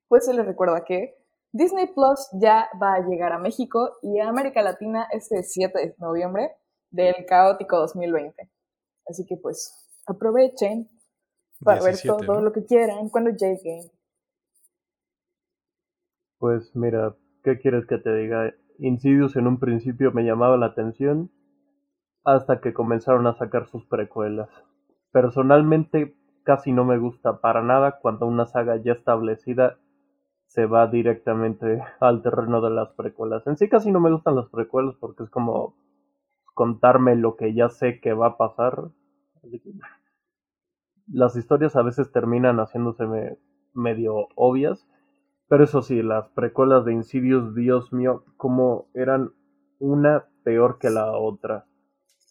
[0.08, 1.16] pues se les recuerda que
[1.52, 5.96] Disney Plus ya va a llegar a México y a América Latina este 7 de
[6.00, 6.52] noviembre
[6.90, 8.50] del caótico 2020.
[9.08, 10.90] Así que pues aprovechen
[11.64, 12.42] para 17, ver todo ¿no?
[12.42, 13.92] lo que quieran cuando llegue.
[16.40, 18.54] Pues mira, ¿qué quieres que te diga?
[18.80, 21.30] Insidious en un principio me llamaba la atención
[22.26, 24.50] hasta que comenzaron a sacar sus precuelas.
[25.12, 29.78] Personalmente casi no me gusta para nada cuando una saga ya establecida
[30.48, 33.48] se va directamente al terreno de las precuelas.
[33.48, 35.76] En sí casi no me gustan las precuelas porque es como
[36.56, 38.90] contarme lo que ya sé que va a pasar.
[41.08, 43.38] Las historias a veces terminan haciéndose me-
[43.74, 44.86] medio obvias.
[45.54, 49.34] Pero eso sí, las precuelas de Insidious, Dios mío, como eran
[49.78, 51.68] una peor que la otra.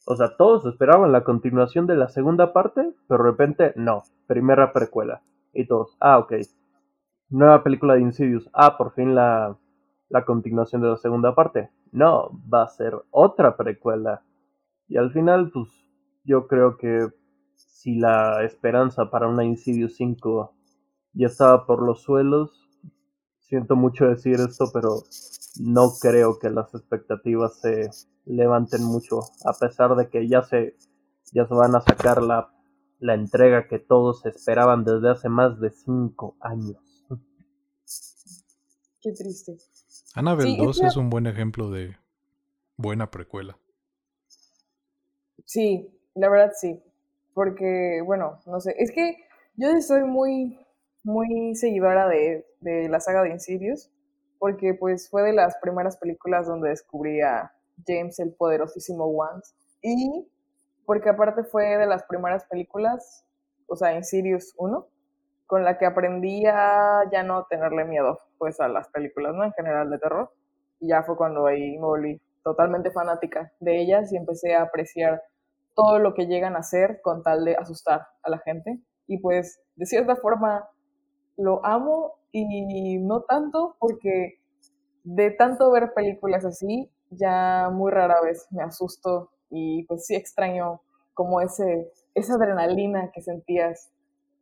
[0.09, 4.73] O sea, todos esperaban la continuación de la segunda parte, pero de repente no, primera
[4.73, 5.23] precuela.
[5.53, 6.33] Y todos, ah, ok.
[7.29, 9.57] Nueva película de Insidious, ah, por fin la,
[10.09, 11.71] la continuación de la segunda parte.
[11.93, 14.25] No, va a ser otra precuela.
[14.89, 15.69] Y al final, pues,
[16.25, 17.07] yo creo que
[17.55, 20.53] si la esperanza para una Insidious 5
[21.13, 22.62] ya estaba por los suelos,
[23.53, 25.03] siento mucho decir esto, pero
[25.61, 27.91] no creo que las expectativas se
[28.25, 30.75] levanten mucho, a pesar de que ya se,
[31.35, 32.51] ya se van a sacar la,
[32.99, 36.79] la entrega que todos esperaban desde hace más de cinco años.
[39.03, 39.59] Qué triste.
[40.15, 41.95] Annabelle Sí, es 2 que- es un buen ejemplo de
[42.79, 43.59] buena precuela.
[45.45, 46.81] Sí, la verdad sí.
[47.35, 49.15] Porque, bueno, no sé, es que
[49.57, 50.59] yo soy muy,
[51.05, 53.91] muy seguidora de, de la saga de Insidious,
[54.39, 57.53] porque pues fue de las primeras películas donde descubrí a
[57.87, 60.29] James el poderosísimo Wands, y
[60.85, 63.25] porque aparte fue de las primeras películas,
[63.67, 64.87] o sea, Insidious 1,
[65.47, 69.45] con la que aprendí a ya no tenerle miedo, pues, a las películas, ¿no?
[69.45, 70.33] En general de terror.
[70.81, 75.23] Y ya fue cuando ahí me volví totalmente fanática de ellas y empecé a apreciar
[75.75, 78.81] todo lo que llegan a hacer con tal de asustar a la gente.
[79.07, 80.69] Y pues, de cierta forma,
[81.43, 84.39] lo amo y no tanto porque
[85.05, 90.81] de tanto ver películas así, ya muy rara vez me asusto y pues sí extraño
[91.15, 93.91] como ese, esa adrenalina que sentías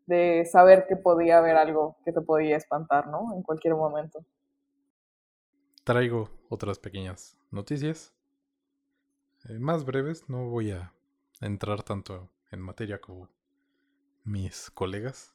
[0.07, 3.33] de saber que podía haber algo que te podía espantar, ¿no?
[3.35, 4.25] En cualquier momento.
[5.85, 8.13] Traigo otras pequeñas noticias.
[9.49, 10.93] eh, más breves, no voy a
[11.41, 13.29] entrar tanto en materia como
[14.25, 15.35] mis colegas.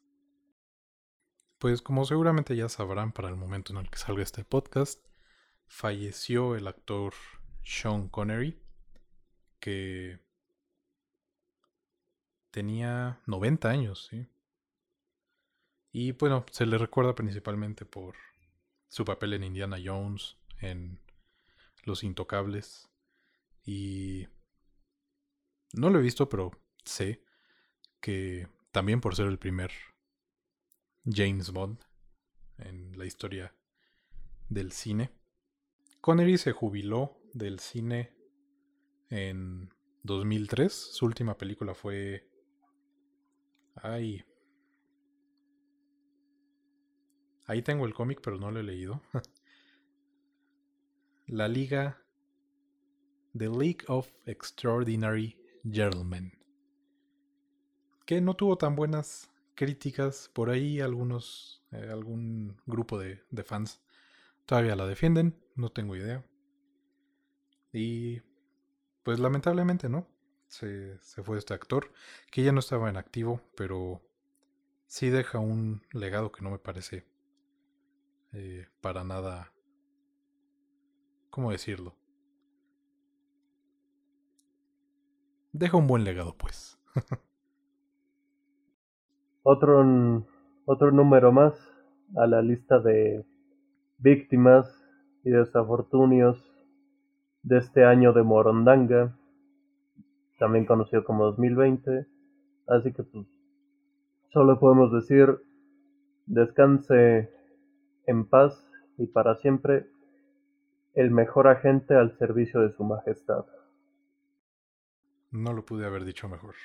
[1.58, 5.06] Pues como seguramente ya sabrán para el momento en el que salga este podcast,
[5.68, 7.14] falleció el actor
[7.64, 8.60] Sean Connery,
[9.60, 10.20] que
[12.52, 14.28] tenía 90 años, ¿sí?
[15.92, 18.16] Y bueno, se le recuerda principalmente por
[18.90, 21.00] su papel en Indiana Jones, en
[21.84, 22.90] Los Intocables.
[23.64, 24.28] Y
[25.74, 26.52] no lo he visto, pero
[26.84, 27.24] sé
[28.02, 29.72] que también por ser el primer
[31.06, 31.78] James Bond
[32.58, 33.54] en la historia
[34.50, 35.12] del cine.
[36.02, 38.12] Connery se jubiló del cine
[39.10, 39.72] en
[40.04, 40.74] 2003.
[40.74, 42.28] Su última película fue...
[43.76, 44.24] Ay.
[47.46, 49.02] Ahí tengo el cómic, pero no lo he leído.
[51.28, 52.02] la Liga...
[53.38, 55.38] The League of Extraordinary
[55.70, 56.32] Gentlemen.
[58.06, 60.30] Que no tuvo tan buenas críticas.
[60.34, 61.64] Por ahí algunos...
[61.72, 63.82] Eh, algún grupo de, fans
[64.46, 65.42] todavía la defienden.
[65.56, 66.26] No tengo idea.
[67.74, 68.22] Y
[69.04, 70.08] pues lamentablemente, ¿no?
[70.48, 71.92] Se, fue este actor,
[72.32, 74.02] que ya no estaba en activo, pero
[74.88, 77.06] sí deja un legado que no me parece
[78.34, 79.52] eh, para nada...
[81.30, 81.98] ¿Cómo decirlo?
[85.52, 86.78] Deja un buen legado, pues.
[89.48, 90.26] otro,
[90.66, 91.54] otro número más
[92.18, 93.24] a la lista de
[94.00, 94.68] víctimas
[95.24, 96.44] y desafortunios
[97.44, 99.16] de este año de Morondanga,
[100.40, 102.08] también conocido como 2020.
[102.68, 103.28] Así que pues
[104.34, 105.38] solo podemos decir
[106.26, 107.30] descanse
[108.08, 108.68] en paz
[108.98, 109.86] y para siempre
[110.96, 113.46] el mejor agente al servicio de su majestad.
[115.30, 116.56] No lo pude haber dicho mejor.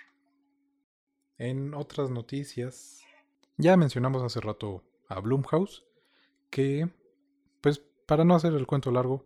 [1.41, 3.03] En otras noticias,
[3.57, 5.87] ya mencionamos hace rato a Blumhouse,
[6.51, 6.91] que,
[7.63, 9.25] pues para no hacer el cuento largo,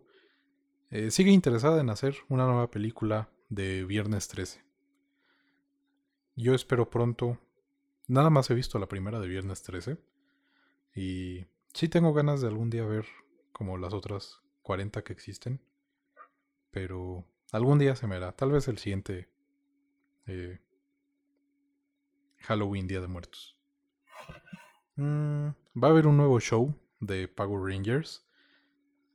[0.91, 4.63] eh, sigue interesada en hacer una nueva película de Viernes 13.
[6.37, 7.37] Yo espero pronto.
[8.07, 9.97] Nada más he visto la primera de Viernes 13.
[10.95, 13.07] Y sí tengo ganas de algún día ver
[13.51, 15.59] como las otras 40 que existen.
[16.71, 18.31] Pero algún día se me hará.
[18.31, 19.27] Tal vez el siguiente
[20.27, 20.59] eh,
[22.45, 23.57] Halloween, Día de Muertos.
[24.95, 25.49] Mm,
[25.81, 28.25] va a haber un nuevo show de Power Rangers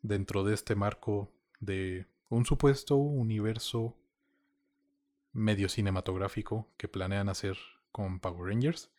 [0.03, 3.97] dentro de este marco de un supuesto universo
[5.33, 7.57] medio cinematográfico que planean hacer
[7.93, 8.91] con Power Rangers.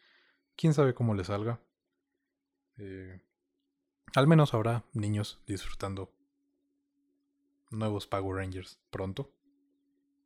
[0.56, 1.60] Quién sabe cómo le salga.
[2.78, 3.22] Eh,
[4.16, 6.14] al menos habrá niños disfrutando
[7.70, 9.34] nuevos Power Rangers pronto.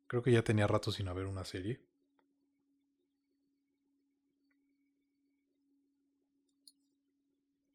[0.06, 1.80] Creo que ya tenía rato sin haber una serie.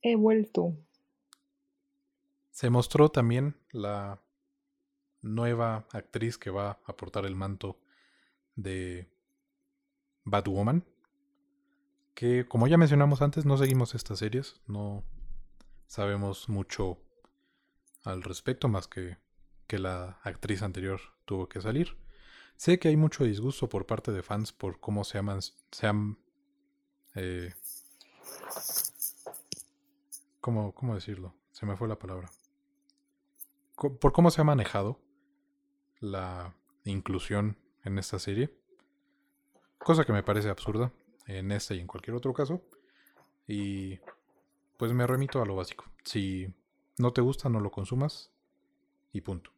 [0.01, 0.75] He vuelto.
[2.51, 4.21] Se mostró también la
[5.21, 7.79] nueva actriz que va a aportar el manto
[8.55, 9.07] de
[10.23, 10.83] Batwoman.
[12.13, 15.03] Que como ya mencionamos antes, no seguimos estas series, no
[15.87, 16.97] sabemos mucho
[18.03, 19.17] al respecto, más que
[19.71, 21.95] que la actriz anterior tuvo que salir.
[22.57, 25.39] Sé que hay mucho disgusto por parte de fans por cómo se, aman,
[25.71, 26.17] se han...
[27.15, 27.53] Eh,
[30.41, 31.33] ¿cómo, ¿Cómo decirlo?
[31.51, 32.29] Se me fue la palabra.
[33.75, 34.99] Por cómo se ha manejado
[35.99, 38.53] la inclusión en esta serie.
[39.77, 40.91] Cosa que me parece absurda
[41.25, 42.61] en este y en cualquier otro caso.
[43.47, 43.99] Y
[44.77, 45.85] pues me remito a lo básico.
[46.03, 46.53] Si
[46.97, 48.31] no te gusta, no lo consumas.
[49.13, 49.51] Y punto.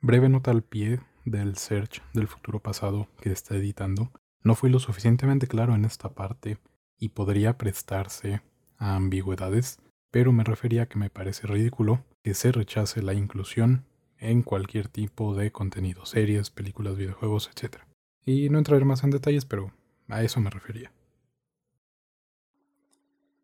[0.00, 4.10] Breve nota al pie del search del futuro pasado que está editando.
[4.44, 6.58] No fui lo suficientemente claro en esta parte
[6.98, 8.42] y podría prestarse
[8.78, 9.78] a ambigüedades
[10.12, 13.86] pero me refería a que me parece ridículo que se rechace la inclusión
[14.18, 17.78] en cualquier tipo de contenido, series, películas, videojuegos, etc.
[18.24, 19.72] Y no entraré más en detalles, pero
[20.08, 20.92] a eso me refería.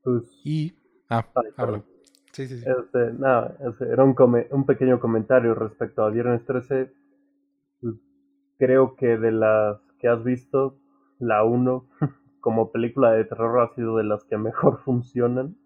[0.05, 0.75] Pues, y...
[1.09, 1.27] Ah,
[1.57, 1.85] hablo.
[2.33, 2.65] Sí, sí, sí.
[2.69, 3.57] Este, nada,
[3.91, 4.15] era un,
[4.51, 6.93] un pequeño comentario respecto a Viernes 13.
[7.81, 7.95] Pues,
[8.59, 10.79] creo que de las que has visto,
[11.19, 11.87] la 1
[12.41, 15.57] como película de terror ha sido de las que mejor funcionan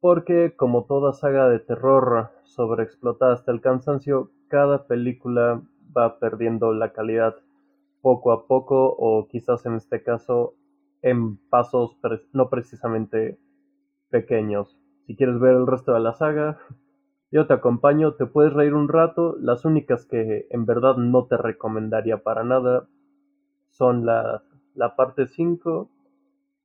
[0.00, 5.62] porque, como toda saga de terror sobreexplotada hasta el cansancio, cada película
[5.96, 7.36] va perdiendo la calidad
[8.00, 10.54] poco a poco o quizás en este caso
[11.02, 11.98] en pasos
[12.32, 13.38] no precisamente
[14.08, 14.78] pequeños.
[15.06, 16.58] Si quieres ver el resto de la saga,
[17.30, 19.36] yo te acompaño, te puedes reír un rato.
[19.38, 22.88] Las únicas que en verdad no te recomendaría para nada
[23.68, 24.42] son las,
[24.80, 25.90] la parte 5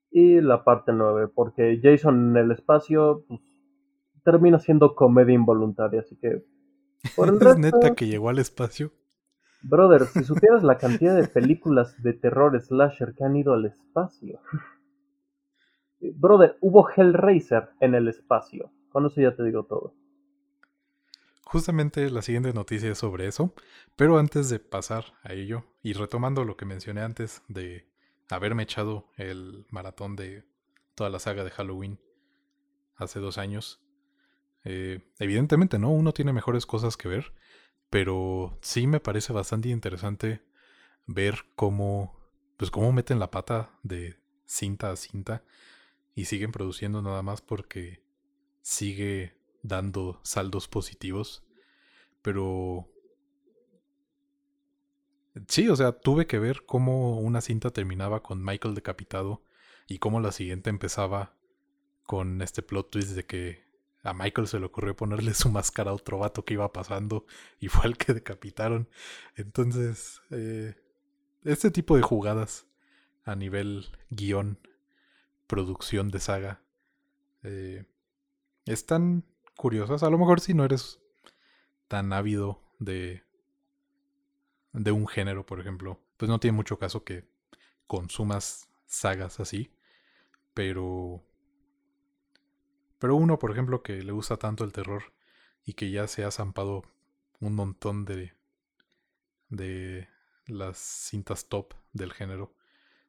[0.10, 3.42] y la parte 9, porque Jason en el espacio pues,
[4.24, 6.46] termina siendo comedia involuntaria, así que...
[7.18, 8.94] Por el ¿Es neta que llegó al espacio?
[9.64, 14.40] Brother, si supieras la cantidad de películas de terror slasher que han ido al espacio.
[16.00, 18.72] Brother, hubo Hellraiser en el espacio.
[18.94, 19.94] Con eso ya te digo todo.
[21.44, 23.54] Justamente la siguiente noticia es sobre eso,
[23.98, 27.86] pero antes de pasar a ello, y retomando lo que mencioné antes de
[28.30, 30.44] haberme echado el maratón de
[30.96, 32.00] toda la saga de Halloween
[32.96, 33.82] hace dos años,
[34.64, 37.34] eh, evidentemente no, uno tiene mejores cosas que ver,
[37.90, 40.42] pero sí me parece bastante interesante
[41.06, 42.20] ver cómo,
[42.58, 45.44] pues cómo meten la pata de cinta a cinta
[46.16, 48.04] y siguen produciendo nada más porque
[48.62, 51.44] sigue dando saldos positivos.
[52.22, 52.90] Pero...
[55.48, 59.44] Sí, o sea, tuve que ver cómo una cinta terminaba con Michael decapitado
[59.88, 61.34] y cómo la siguiente empezaba
[62.04, 63.66] con este plot twist de que
[64.04, 67.26] a Michael se le ocurrió ponerle su máscara a otro vato que iba pasando
[67.60, 68.88] y fue el que decapitaron.
[69.36, 70.76] Entonces, eh,
[71.44, 72.66] este tipo de jugadas
[73.26, 74.60] a nivel guion,
[75.48, 76.62] producción de saga,
[77.44, 77.86] eh,
[78.66, 79.26] están
[79.58, 80.04] curiosas.
[80.04, 81.00] A lo mejor si no eres
[81.88, 83.25] tan ávido de,
[84.76, 87.26] de un género, por ejemplo, pues no tiene mucho caso que
[87.88, 89.72] consumas sagas así.
[90.54, 91.24] Pero
[93.00, 95.14] pero uno, por ejemplo, que le gusta tanto el terror
[95.66, 96.84] y que ya se ha zampado
[97.40, 98.34] un montón de,
[99.50, 100.08] de
[100.48, 102.56] las cintas top del género,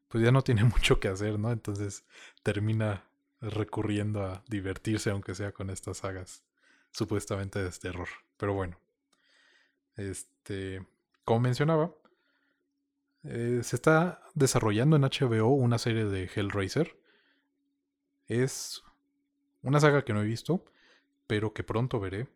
[0.09, 1.53] pues ya no tiene mucho que hacer, ¿no?
[1.53, 2.05] Entonces
[2.43, 3.05] termina
[3.41, 6.45] recurriendo a divertirse, aunque sea con estas sagas
[6.91, 8.09] supuestamente de terror.
[8.37, 8.79] Pero bueno,
[9.97, 10.87] este,
[11.27, 11.93] como mencionaba,
[13.25, 16.97] eh, se está desarrollando en HBO una serie de Hellraiser.
[18.29, 18.85] Es
[19.63, 20.65] una saga que no he visto,
[21.27, 22.29] pero que pronto veré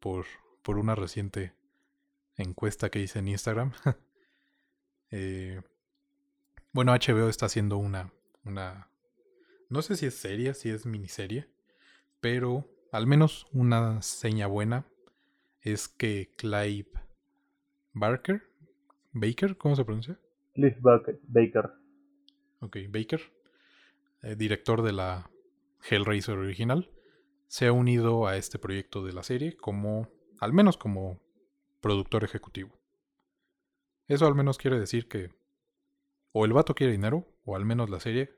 [0.00, 0.26] por,
[0.62, 1.54] por una reciente
[2.36, 3.74] encuesta que hice en Instagram.
[5.12, 5.62] eh,
[6.72, 8.12] bueno, HBO está haciendo una,
[8.44, 8.88] una...
[9.68, 11.48] No sé si es serie, si es miniserie,
[12.20, 14.84] pero al menos una seña buena
[15.60, 17.01] es que Clive
[17.94, 18.42] Barker,
[19.12, 20.18] Baker, ¿cómo se pronuncia?
[20.54, 21.18] Clive Baker.
[21.28, 21.70] Baker.
[22.60, 23.20] Ok, Baker,
[24.22, 25.30] eh, director de la
[25.88, 26.90] Hellraiser original,
[27.48, 30.08] se ha unido a este proyecto de la serie como,
[30.40, 31.20] al menos como
[31.80, 32.78] productor ejecutivo.
[34.08, 35.30] Eso al menos quiere decir que
[36.32, 38.30] o el vato quiere dinero, o al menos la serie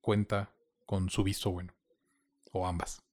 [0.00, 0.52] cuenta
[0.84, 1.72] con su visto bueno,
[2.52, 3.05] o ambas.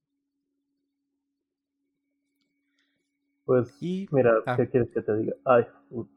[3.45, 4.55] Pues, y, mira, ah.
[4.55, 5.33] ¿qué quieres que te diga?
[5.45, 5.65] Ay,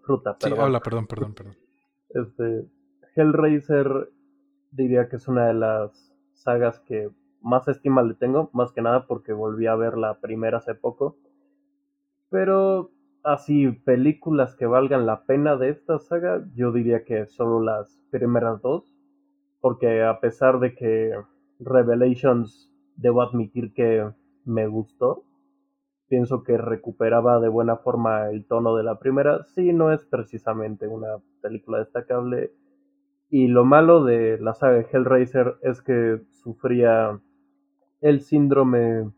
[0.02, 0.58] fruta, perdón.
[0.58, 1.56] Sí, habla, perdón, perdón, perdón.
[2.08, 2.64] Este,
[3.16, 4.08] Hellraiser
[4.70, 7.10] diría que es una de las sagas que
[7.40, 11.16] más estima le tengo, más que nada porque volví a ver la primera hace poco.
[12.30, 12.90] Pero
[13.22, 18.62] así, películas que valgan la pena de esta saga, yo diría que solo las primeras
[18.62, 18.94] dos.
[19.60, 21.12] Porque a pesar de que
[21.58, 24.08] Revelations debo admitir que
[24.44, 25.24] me gustó,
[26.08, 29.44] pienso que recuperaba de buena forma el tono de la primera.
[29.44, 32.52] Sí, no es precisamente una película destacable.
[33.28, 37.20] Y lo malo de la saga Hellraiser es que sufría
[38.00, 39.10] el síndrome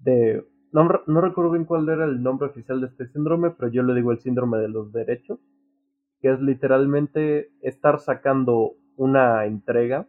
[0.00, 0.44] de...
[0.72, 3.94] No, no, recuerdo bien cuál era el nombre oficial de este síndrome, pero yo le
[3.94, 5.38] digo el síndrome de los derechos,
[6.20, 10.06] que es literalmente estar sacando una entrega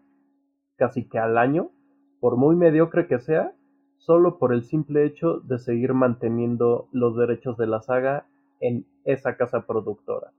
[0.75, 1.71] casi que al año,
[2.19, 3.53] por muy mediocre que sea,
[3.99, 8.27] solo por el simple hecho de seguir manteniendo los derechos de la saga
[8.59, 10.31] en esa casa productora.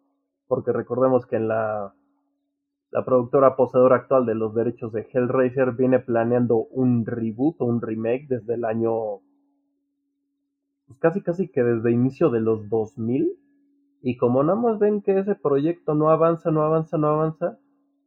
[0.49, 1.95] Porque recordemos que en la
[2.91, 7.81] la productora poseedora actual de los derechos de Hellraiser viene planeando un reboot o un
[7.81, 9.21] remake desde el año...
[10.87, 13.39] Pues casi casi que desde inicio de los 2000.
[14.03, 17.59] Y como nada más ven que ese proyecto no avanza, no avanza, no avanza,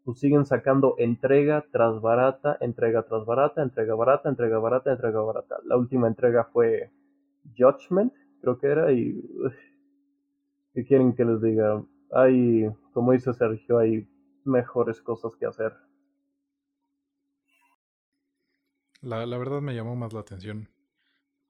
[0.04, 5.56] pues siguen sacando entrega tras barata, entrega tras barata, entrega barata, entrega barata, entrega barata.
[5.66, 6.92] La última entrega fue
[7.58, 9.22] Judgment, creo que era, y...
[10.74, 11.84] ¿Qué quieren que les diga?
[12.12, 14.10] Hay, como dice Sergio, hay
[14.44, 15.74] mejores cosas que hacer.
[19.02, 20.70] La, la verdad me llamó más la atención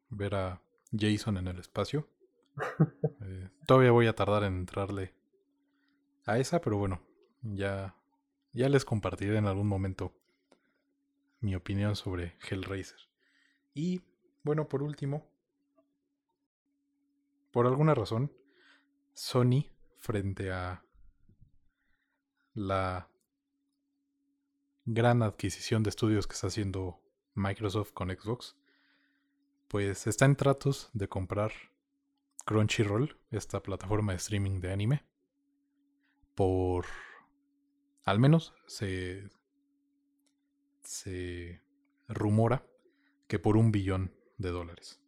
[0.10, 2.08] ver a Jason en el espacio.
[3.26, 5.14] Eh, todavía voy a tardar en entrarle
[6.26, 6.99] a esa, pero bueno,
[7.41, 7.95] ya,
[8.54, 10.14] ya les compartiré en algún momento
[11.39, 12.99] mi opinión sobre Hellraiser.
[13.74, 14.01] Y
[14.43, 15.28] bueno, por último,
[17.51, 18.32] por alguna razón,
[19.14, 20.84] Sony frente a
[22.54, 23.10] la
[24.86, 26.99] gran adquisición de estudios que está haciendo
[27.36, 28.56] Microsoft con Xbox,
[29.68, 31.51] pues está en tratos de comprar
[32.45, 35.04] Crunchyroll, esta plataforma de streaming de anime,
[36.36, 36.86] por
[38.04, 39.30] al menos se
[40.84, 41.62] se
[42.08, 42.66] rumora
[43.28, 44.99] que por un billón de dólares.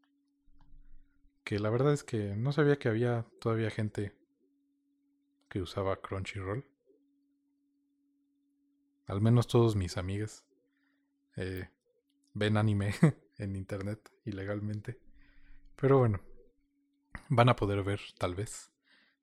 [1.44, 4.16] Que la verdad es que no sabía que había todavía gente
[5.50, 6.66] que usaba Crunchyroll.
[9.06, 10.44] Al menos todos mis amigas
[11.36, 11.70] eh,
[12.34, 12.96] ven anime
[13.38, 15.00] en internet ilegalmente.
[15.76, 16.22] Pero bueno,
[17.30, 18.72] van a poder ver tal vez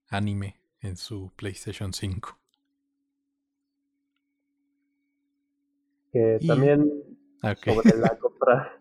[0.08, 2.41] anime en su PlayStation 5.
[6.12, 6.90] Que también
[7.64, 8.72] sobre la compra.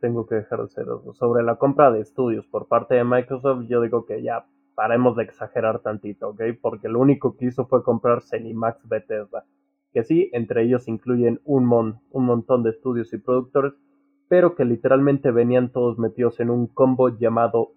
[0.00, 3.80] tengo que dejar de ser Sobre la compra de estudios por parte de Microsoft, yo
[3.80, 6.40] digo que ya paremos de exagerar tantito, ¿ok?
[6.60, 9.44] Porque lo único que hizo fue comprar Cenimax Bethesda.
[9.92, 13.72] Que sí, entre ellos incluyen un, mon, un montón de estudios y productores,
[14.28, 17.72] pero que literalmente venían todos metidos en un combo llamado,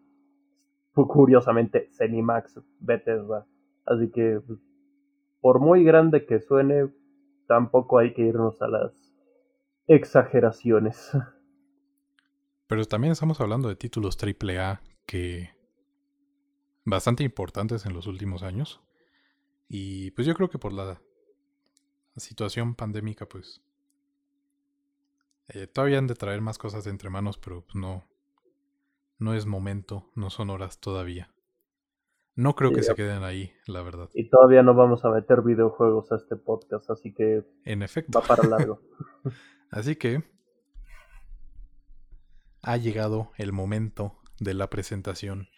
[0.93, 3.47] curiosamente, Cenimax Bethesda.
[3.85, 4.59] Así que, pues,
[5.39, 6.91] por muy grande que suene,
[7.51, 8.93] tampoco hay que irnos a las
[9.85, 11.11] exageraciones.
[12.67, 15.49] Pero también estamos hablando de títulos AAA que
[16.85, 18.79] bastante importantes en los últimos años.
[19.67, 21.01] Y pues yo creo que por la
[22.15, 23.61] situación pandémica, pues
[25.49, 28.07] eh, todavía han de traer más cosas entre manos, pero pues no,
[29.17, 31.33] no es momento, no son horas todavía.
[32.41, 34.09] No creo que se queden ahí, la verdad.
[34.15, 38.19] Y todavía no vamos a meter videojuegos a este podcast, así que en efecto.
[38.19, 38.81] va para largo.
[39.69, 40.23] así que
[42.63, 45.49] ha llegado el momento de la presentación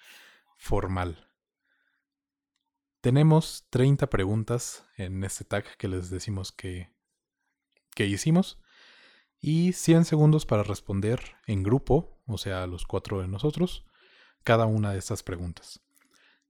[0.58, 1.30] formal.
[3.00, 6.90] Tenemos 30 preguntas en este tag que les decimos que,
[7.96, 8.62] que hicimos
[9.40, 13.86] y 100 segundos para responder en grupo, o sea, los cuatro de nosotros,
[14.44, 15.83] cada una de estas preguntas.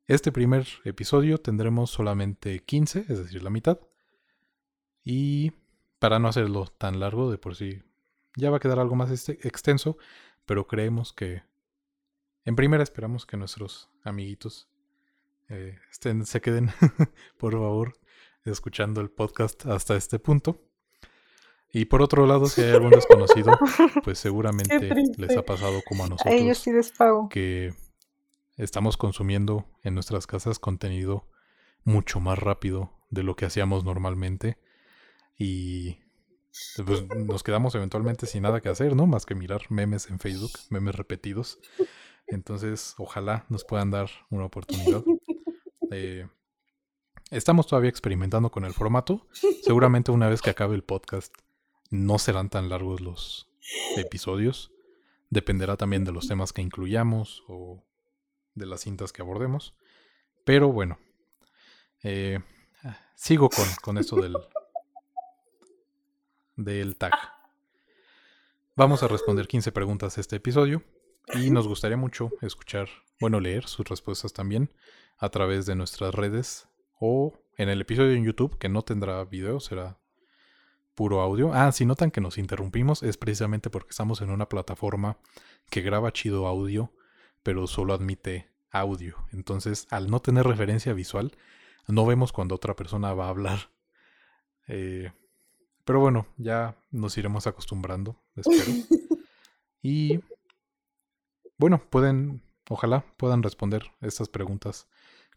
[0.07, 3.79] Este primer episodio tendremos solamente 15, es decir, la mitad.
[5.03, 5.53] Y
[5.99, 7.81] para no hacerlo tan largo, de por sí
[8.35, 9.97] ya va a quedar algo más este, extenso,
[10.45, 11.43] pero creemos que
[12.43, 14.67] en primera esperamos que nuestros amiguitos
[15.47, 16.71] eh, estén, se queden,
[17.37, 17.93] por favor,
[18.43, 20.61] escuchando el podcast hasta este punto.
[21.71, 23.57] Y por otro lado, si hay algún desconocido,
[24.03, 26.33] pues seguramente les ha pasado como a nosotros.
[26.33, 27.29] A ellos sí les pago.
[27.29, 27.73] Que
[28.57, 31.29] estamos consumiendo en nuestras casas contenido
[31.83, 34.57] mucho más rápido de lo que hacíamos normalmente
[35.37, 35.97] y
[36.85, 39.07] pues nos quedamos eventualmente sin nada que hacer, ¿no?
[39.07, 41.59] Más que mirar memes en Facebook, memes repetidos.
[42.27, 45.03] Entonces, ojalá nos puedan dar una oportunidad.
[45.91, 46.27] Eh,
[47.29, 49.27] estamos todavía experimentando con el formato.
[49.61, 51.31] Seguramente una vez que acabe el podcast
[51.91, 53.51] no serán tan largos los
[53.97, 54.71] episodios.
[55.29, 57.83] Dependerá también de los temas que incluyamos o
[58.55, 59.75] de las cintas que abordemos.
[60.45, 60.97] Pero bueno,
[62.03, 62.39] eh,
[63.15, 64.35] sigo con, con esto del,
[66.55, 67.13] del tag.
[68.75, 70.83] Vamos a responder 15 preguntas este episodio
[71.35, 72.89] y nos gustaría mucho escuchar,
[73.19, 74.71] bueno, leer sus respuestas también
[75.17, 76.67] a través de nuestras redes
[76.99, 79.99] o en el episodio en YouTube que no tendrá video, será
[80.95, 81.53] puro audio.
[81.53, 85.17] Ah, si notan que nos interrumpimos es precisamente porque estamos en una plataforma
[85.69, 86.91] que graba chido audio
[87.43, 89.17] pero solo admite audio.
[89.31, 91.35] Entonces, al no tener referencia visual,
[91.87, 93.69] no vemos cuando otra persona va a hablar.
[94.67, 95.11] Eh,
[95.85, 98.71] pero bueno, ya nos iremos acostumbrando, espero.
[99.81, 100.21] y
[101.57, 104.87] bueno, pueden, ojalá puedan responder estas preguntas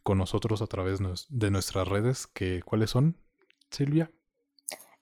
[0.03, 3.17] con nosotros a través de nuestras redes, que ¿cuáles son,
[3.71, 4.11] Silvia?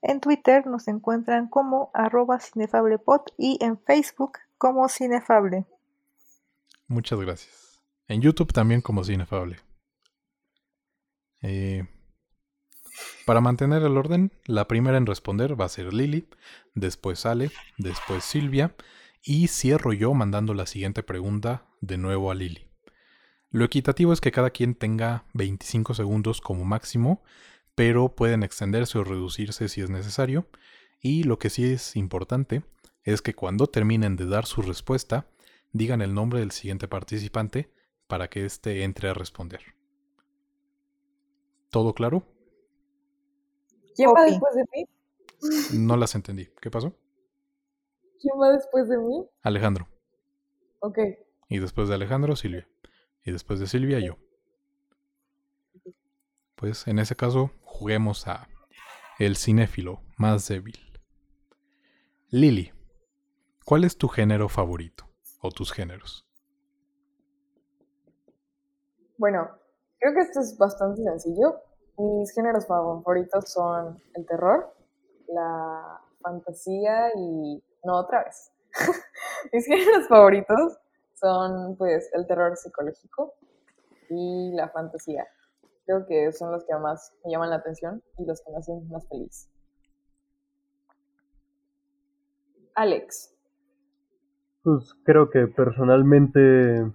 [0.01, 5.67] En Twitter nos encuentran como arroba cinefablepod y en Facebook como cinefable.
[6.87, 7.83] Muchas gracias.
[8.07, 9.59] En YouTube también como Cinefable.
[11.43, 11.87] Eh,
[13.27, 16.29] para mantener el orden, la primera en responder va a ser Lili,
[16.75, 18.75] después Ale, después Silvia
[19.23, 22.69] y cierro yo mandando la siguiente pregunta de nuevo a Lili.
[23.51, 27.23] Lo equitativo es que cada quien tenga 25 segundos como máximo,
[27.75, 30.49] pero pueden extenderse o reducirse si es necesario.
[31.01, 32.63] Y lo que sí es importante
[33.05, 35.27] es que cuando terminen de dar su respuesta,
[35.75, 37.71] digan el nombre del siguiente participante
[38.07, 39.61] para que éste entre a responder.
[41.69, 42.25] ¿Todo claro?
[43.97, 45.79] ¿Quién va después de mí?
[45.79, 46.49] No las entendí.
[46.61, 46.97] ¿Qué pasó?
[48.21, 49.27] ¿Quién va después de mí?
[49.43, 49.89] Alejandro.
[50.79, 50.99] Ok.
[51.49, 52.69] Y después de Alejandro, Silvia.
[53.25, 54.17] Y después de Silvia, yo.
[56.55, 58.49] Pues en ese caso, juguemos a
[59.19, 60.79] el cinéfilo más débil.
[62.29, 62.73] Lily,
[63.65, 65.14] ¿cuál es tu género favorito
[65.45, 66.27] o tus géneros?
[69.19, 69.49] Bueno,
[70.01, 71.61] creo que esto es bastante sencillo.
[71.99, 74.75] Mis géneros favoritos son el terror,
[75.29, 77.63] la fantasía y...
[77.85, 78.51] No, otra vez.
[79.53, 80.79] Mis géneros favoritos
[81.15, 83.35] son pues el terror psicológico
[84.09, 85.27] y la fantasía.
[85.85, 88.89] Creo que son los que más me llaman la atención y los que me hacen
[88.89, 89.49] más feliz.
[92.75, 93.34] Alex.
[94.65, 96.91] Pues creo que personalmente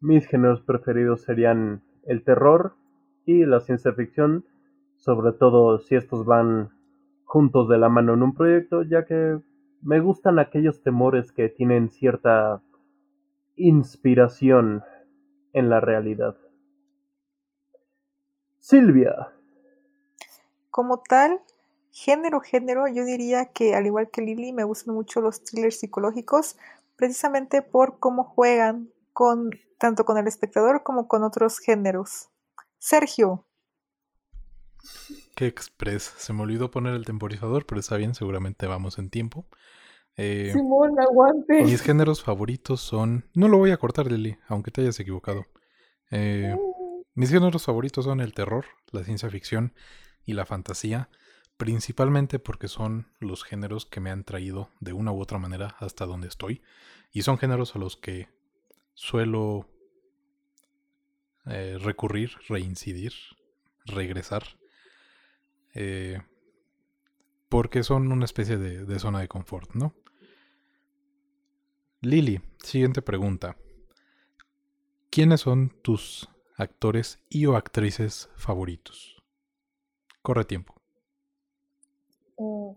[0.00, 2.76] mis géneros preferidos serían el terror
[3.26, 4.46] y la ciencia ficción,
[4.96, 6.70] sobre todo si estos van
[7.24, 9.38] juntos de la mano en un proyecto, ya que
[9.82, 12.62] me gustan aquellos temores que tienen cierta
[13.56, 14.82] inspiración
[15.52, 16.38] en la realidad.
[18.60, 19.28] Silvia.
[20.70, 21.42] Como tal,
[21.92, 26.56] género, género, yo diría que al igual que Lily, me gustan mucho los thrillers psicológicos,
[26.96, 32.30] precisamente por cómo juegan con tanto con el espectador como con otros géneros.
[32.78, 33.46] Sergio.
[35.34, 36.14] Qué express.
[36.16, 39.46] Se me olvidó poner el temporizador, pero está bien, seguramente vamos en tiempo.
[40.16, 41.64] Eh, Simón, aguante.
[41.64, 43.28] Mis géneros favoritos son.
[43.34, 45.46] No lo voy a cortar, Lili, aunque te hayas equivocado.
[46.10, 46.54] Eh,
[47.14, 49.74] mis géneros favoritos son el terror, la ciencia ficción
[50.24, 51.08] y la fantasía,
[51.56, 56.06] principalmente porque son los géneros que me han traído de una u otra manera hasta
[56.06, 56.62] donde estoy.
[57.12, 58.28] Y son géneros a los que
[58.94, 59.68] suelo
[61.46, 63.12] eh, recurrir, reincidir,
[63.84, 64.44] regresar.
[67.48, 69.94] porque son una especie de, de zona de confort, ¿no?
[72.00, 73.56] Lili, siguiente pregunta.
[75.10, 79.22] ¿Quiénes son tus actores y o actrices favoritos?
[80.20, 80.73] Corre tiempo.
[82.38, 82.72] Mm,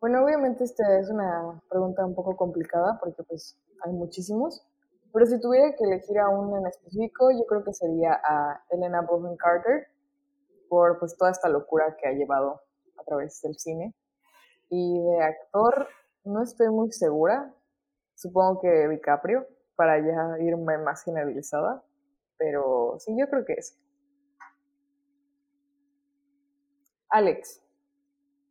[0.00, 4.64] bueno, obviamente esta es una pregunta un poco complicada porque pues hay muchísimos,
[5.12, 9.02] pero si tuviera que elegir a uno en específico, yo creo que sería a Elena
[9.02, 9.88] Bonham Carter
[10.68, 12.60] por pues toda esta locura que ha llevado
[12.98, 13.94] a través del cine.
[14.70, 15.88] Y de actor
[16.24, 17.54] no estoy muy segura,
[18.18, 19.46] Supongo que DiCaprio,
[19.76, 21.84] para ya irme más generalizada.
[22.36, 23.78] Pero sí, yo creo que es.
[27.10, 27.62] Alex.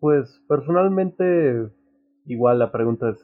[0.08, 1.70] Pues personalmente,
[2.24, 3.22] igual la pregunta es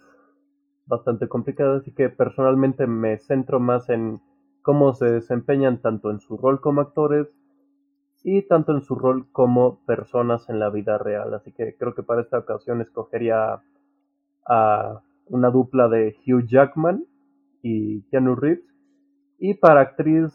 [0.86, 4.20] bastante complicada, así que personalmente me centro más en
[4.62, 7.30] cómo se desempeñan tanto en su rol como actores
[8.22, 11.34] y tanto en su rol como personas en la vida real.
[11.34, 13.62] Así que creo que para esta ocasión escogería
[14.46, 17.06] a una dupla de Hugh Jackman
[17.62, 18.66] y Keanu Reeves.
[19.40, 20.34] Y para actriz,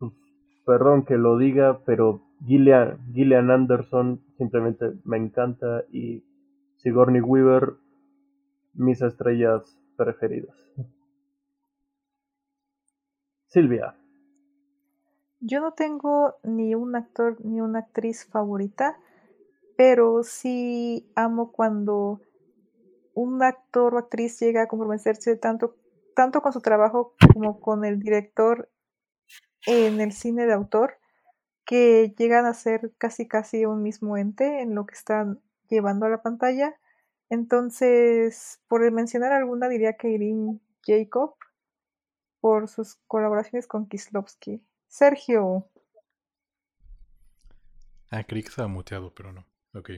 [0.00, 0.12] pues,
[0.66, 6.24] perdón que lo diga, pero Gillian, Gillian Anderson simplemente me encanta y
[6.76, 7.74] Sigourney Weaver,
[8.72, 10.56] mis estrellas preferidas.
[13.48, 13.94] Silvia.
[15.40, 18.96] Yo no tengo ni un actor ni una actriz favorita,
[19.76, 22.22] pero sí amo cuando
[23.12, 25.76] un actor o actriz llega a comprometerse tanto,
[26.16, 28.70] tanto con su trabajo como con el director
[29.66, 30.99] en el cine de autor,
[31.70, 36.08] que llegan a ser casi casi un mismo ente en lo que están llevando a
[36.08, 36.74] la pantalla.
[37.28, 41.36] Entonces, por mencionar alguna, diría que Irene Jacob,
[42.40, 44.60] por sus colaboraciones con Kislovsky.
[44.88, 45.70] Sergio.
[48.10, 49.46] Ah, creí que muteado, pero no.
[49.72, 49.90] Ok.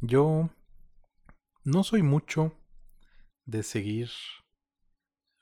[0.00, 0.48] Yo
[1.64, 2.52] no soy mucho
[3.46, 4.10] de seguir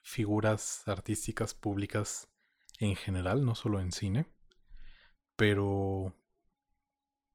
[0.01, 2.26] figuras artísticas públicas
[2.78, 4.34] en general, no solo en cine,
[5.37, 6.14] pero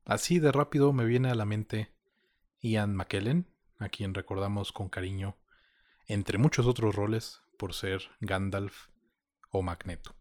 [0.05, 1.93] así de rápido me viene a la mente
[2.59, 3.47] Ian McKellen,
[3.79, 5.37] a quien recordamos con cariño,
[6.07, 8.87] entre muchos otros roles, por ser Gandalf
[9.49, 10.15] o Magneto.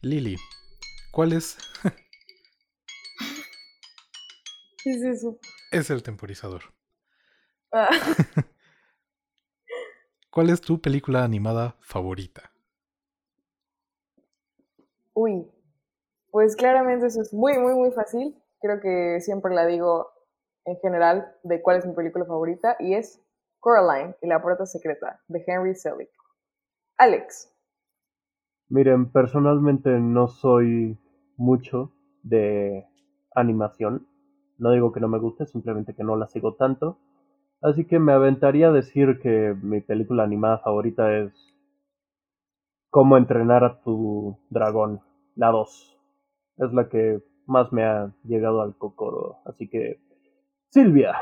[0.00, 0.36] Lily,
[1.12, 1.56] ¿cuál es?
[4.82, 5.38] ¿Qué es eso?
[5.70, 6.74] Es el temporizador.
[7.72, 7.88] Ah.
[10.30, 12.53] ¿Cuál es tu película animada favorita?
[15.14, 15.50] Uy,
[16.30, 18.36] pues claramente eso es muy, muy, muy fácil.
[18.60, 20.08] Creo que siempre la digo
[20.64, 23.22] en general de cuál es mi película favorita y es
[23.60, 26.10] Coraline y la puerta secreta de Henry Selick.
[26.98, 27.50] Alex.
[28.68, 30.98] Miren, personalmente no soy
[31.36, 31.92] mucho
[32.22, 32.86] de
[33.34, 34.06] animación.
[34.58, 36.98] No digo que no me guste, simplemente que no la sigo tanto.
[37.60, 41.53] Así que me aventaría a decir que mi película animada favorita es
[42.94, 45.02] Cómo entrenar a tu dragón,
[45.34, 45.98] la 2.
[46.58, 49.38] Es la que más me ha llegado al cocoro.
[49.46, 49.98] Así que,
[50.70, 51.16] Silvia.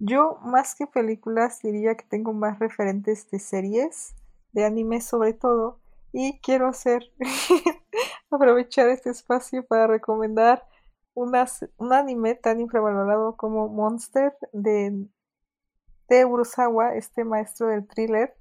[0.00, 4.16] Yo, más que películas, diría que tengo más referentes de series,
[4.52, 5.78] de anime sobre todo,
[6.10, 7.02] y quiero hacer,
[8.30, 10.66] aprovechar este espacio para recomendar
[11.12, 15.06] un anime tan infravalorado como Monster de,
[16.08, 18.38] de Urosawa, este maestro del thriller,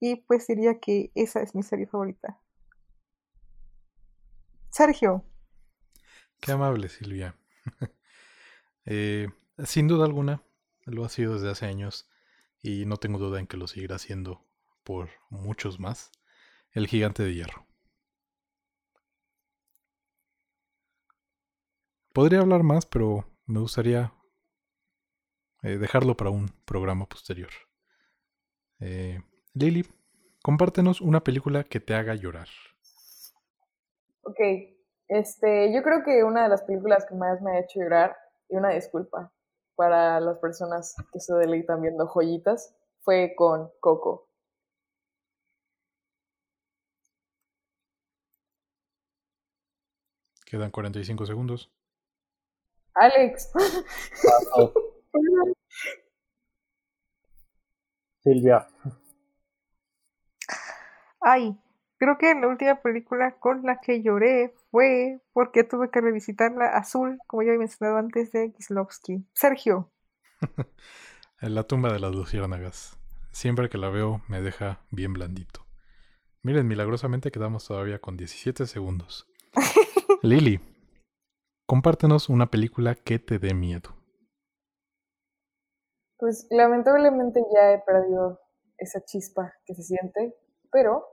[0.00, 2.40] y pues diría que esa es mi serie favorita.
[4.70, 5.24] Sergio.
[6.40, 7.36] Qué amable, Silvia.
[8.88, 9.26] Eh,
[9.64, 10.44] sin duda alguna,
[10.84, 12.08] lo ha sido desde hace años
[12.62, 14.46] y no tengo duda en que lo seguirá haciendo
[14.84, 16.12] por muchos más.
[16.70, 17.66] El gigante de hierro.
[22.12, 24.12] Podría hablar más, pero me gustaría
[25.62, 27.50] eh, dejarlo para un programa posterior.
[28.78, 29.20] Eh,
[29.58, 29.86] Lily,
[30.42, 32.46] compártenos una película que te haga llorar.
[34.20, 34.38] Ok,
[35.08, 38.14] este, yo creo que una de las películas que más me ha hecho llorar,
[38.50, 39.32] y una disculpa
[39.74, 44.28] para las personas que se deleitan viendo joyitas, fue con Coco.
[50.44, 51.72] Quedan 45 segundos.
[52.92, 53.50] Alex.
[58.22, 58.68] Silvia.
[61.20, 61.58] Ay,
[61.98, 67.18] Creo que la última película con la que lloré fue porque tuve que revisitarla azul,
[67.26, 69.26] como ya he mencionado antes, de Kislovsky.
[69.32, 69.90] Sergio.
[71.40, 72.98] la tumba de las luciérnagas.
[73.30, 75.64] Siempre que la veo me deja bien blandito.
[76.42, 79.26] Miren, milagrosamente quedamos todavía con 17 segundos.
[80.22, 80.60] Lili,
[81.66, 83.96] compártenos una película que te dé miedo.
[86.18, 88.38] Pues lamentablemente ya he perdido
[88.76, 90.34] esa chispa que se siente,
[90.76, 91.06] pero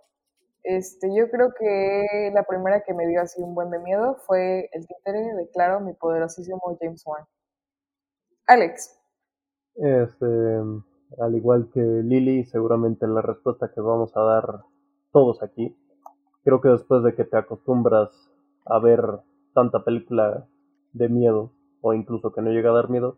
[0.64, 4.70] este, yo creo que la primera que me dio así un buen de miedo fue
[4.74, 7.24] el títere de Claro, mi poderosísimo James Wan.
[8.46, 9.00] Alex.
[9.76, 10.26] Este,
[11.18, 14.64] al igual que Lily, seguramente la respuesta que vamos a dar
[15.14, 15.74] todos aquí,
[16.44, 18.10] creo que después de que te acostumbras
[18.66, 19.02] a ver
[19.54, 20.46] tanta película
[20.92, 23.18] de miedo, o incluso que no llega a dar miedo,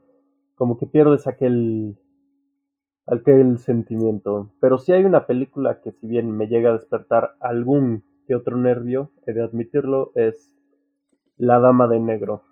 [0.54, 1.98] como que pierdes aquel
[3.08, 4.52] aquel sentimiento.
[4.60, 8.58] Pero si hay una película que si bien me llega a despertar algún que otro
[8.58, 10.52] nervio, he de admitirlo, es
[11.38, 12.44] La Dama de Negro.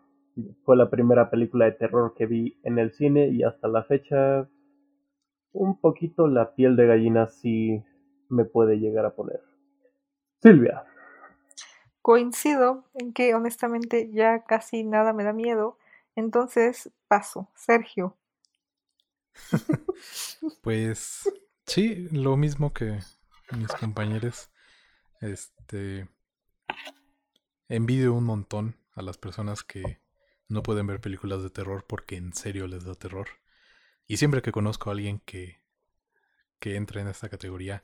[0.64, 4.47] Fue la primera película de terror que vi en el cine y hasta la fecha
[5.51, 7.84] un poquito la piel de gallina sí
[8.30, 9.41] me puede llegar a poner.
[10.41, 10.84] Silvia.
[12.01, 15.78] Coincido en que honestamente ya casi nada me da miedo,
[16.16, 17.49] entonces paso.
[17.56, 18.18] Sergio.
[20.61, 21.29] pues
[21.65, 22.99] sí, lo mismo que
[23.51, 24.49] mis compañeros.
[25.21, 26.07] Este
[27.69, 29.99] envidio un montón a las personas que
[30.47, 33.27] no pueden ver películas de terror porque en serio les da terror.
[34.07, 35.61] Y siempre que conozco a alguien que,
[36.59, 37.81] que entra en esta categoría,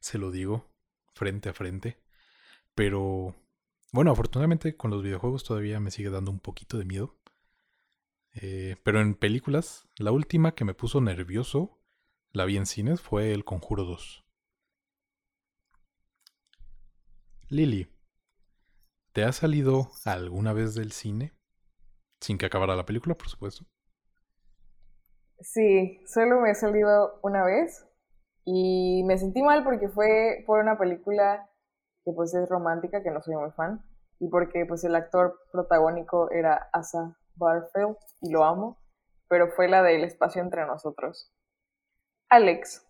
[0.00, 0.68] se lo digo
[1.14, 2.02] frente a frente.
[2.74, 3.36] Pero
[3.92, 7.16] bueno, afortunadamente con los videojuegos todavía me sigue dando un poquito de miedo.
[8.34, 11.80] Eh, pero en películas, la última que me puso nervioso,
[12.32, 14.24] la vi en cines, fue El Conjuro 2.
[17.48, 17.88] Lily,
[19.12, 21.32] ¿te ha salido alguna vez del cine?
[22.20, 23.64] Sin que acabara la película, por supuesto.
[25.40, 27.86] Sí, solo me he salido una vez
[28.44, 31.50] y me sentí mal porque fue por una película
[32.04, 33.82] que pues es romántica, que no soy muy fan,
[34.20, 38.78] y porque pues el actor protagónico era Asa Barfield y lo amo,
[39.28, 41.32] pero fue la del espacio entre nosotros.
[42.28, 42.86] Alex.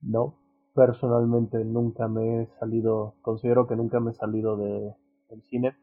[0.00, 0.34] No,
[0.74, 4.94] personalmente nunca me he salido, considero que nunca me he salido de,
[5.28, 5.76] del cine,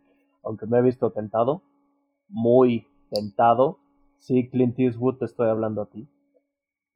[0.43, 1.61] aunque me he visto tentado,
[2.28, 3.80] muy tentado.
[4.17, 6.09] Sí, Clint Eastwood, te estoy hablando a ti.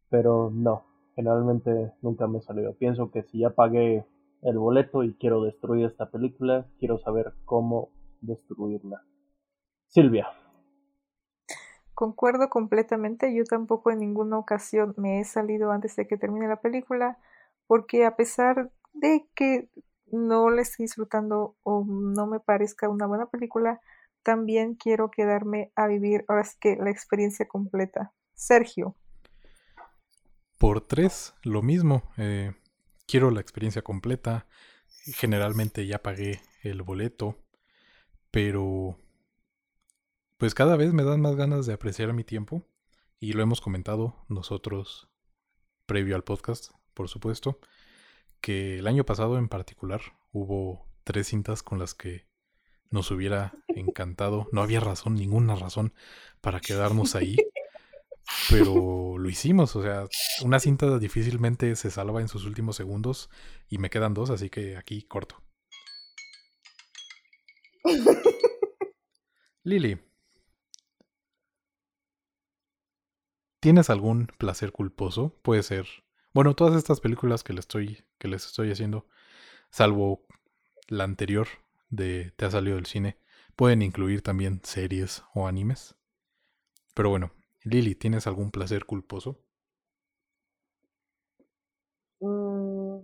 [0.10, 2.74] Pero no, generalmente nunca me he salido.
[2.74, 4.06] Pienso que si ya pagué
[4.42, 7.90] el boleto y quiero destruir esta película, quiero saber cómo
[8.22, 9.04] destruirla.
[9.88, 10.28] Silvia.
[12.04, 16.60] Concuerdo completamente, yo tampoco en ninguna ocasión me he salido antes de que termine la
[16.60, 17.18] película,
[17.66, 19.70] porque a pesar de que
[20.12, 23.80] no la esté disfrutando o no me parezca una buena película,
[24.22, 28.12] también quiero quedarme a vivir ahora que la experiencia completa.
[28.34, 28.98] Sergio.
[30.58, 32.04] Por tres, lo mismo.
[32.18, 32.52] Eh,
[33.08, 34.46] quiero la experiencia completa.
[35.06, 37.38] Generalmente ya pagué el boleto,
[38.30, 38.98] pero
[40.44, 42.68] pues cada vez me dan más ganas de apreciar mi tiempo
[43.18, 45.08] y lo hemos comentado nosotros
[45.86, 47.62] previo al podcast, por supuesto,
[48.42, 50.02] que el año pasado en particular
[50.34, 52.28] hubo tres cintas con las que
[52.90, 54.50] nos hubiera encantado.
[54.52, 55.94] No había razón, ninguna razón
[56.42, 57.38] para quedarnos ahí.
[58.50, 60.08] Pero lo hicimos, o sea,
[60.44, 63.30] una cinta difícilmente se salva en sus últimos segundos
[63.70, 65.42] y me quedan dos, así que aquí corto.
[69.64, 69.98] Lili,
[73.64, 75.32] ¿tienes algún placer culposo?
[75.42, 75.88] Puede ser,
[76.34, 79.08] bueno, todas estas películas que les estoy que les estoy haciendo,
[79.70, 80.26] salvo
[80.90, 81.48] la anterior
[81.90, 83.18] de Te ha salido del cine,
[83.56, 85.96] pueden incluir también series o animes.
[86.94, 87.32] Pero bueno,
[87.64, 89.40] Lili, ¿tienes algún placer culposo?
[92.20, 93.00] Mm,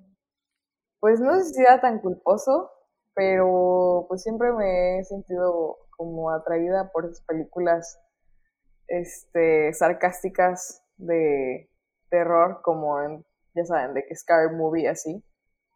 [1.00, 2.70] pues no sé si sea tan culposo,
[3.14, 7.98] pero pues siempre me he sentido como atraída por esas películas
[8.90, 11.70] este, sarcásticas de
[12.10, 13.26] terror, como en,
[13.56, 15.24] ya saben, de que Scar Movie así.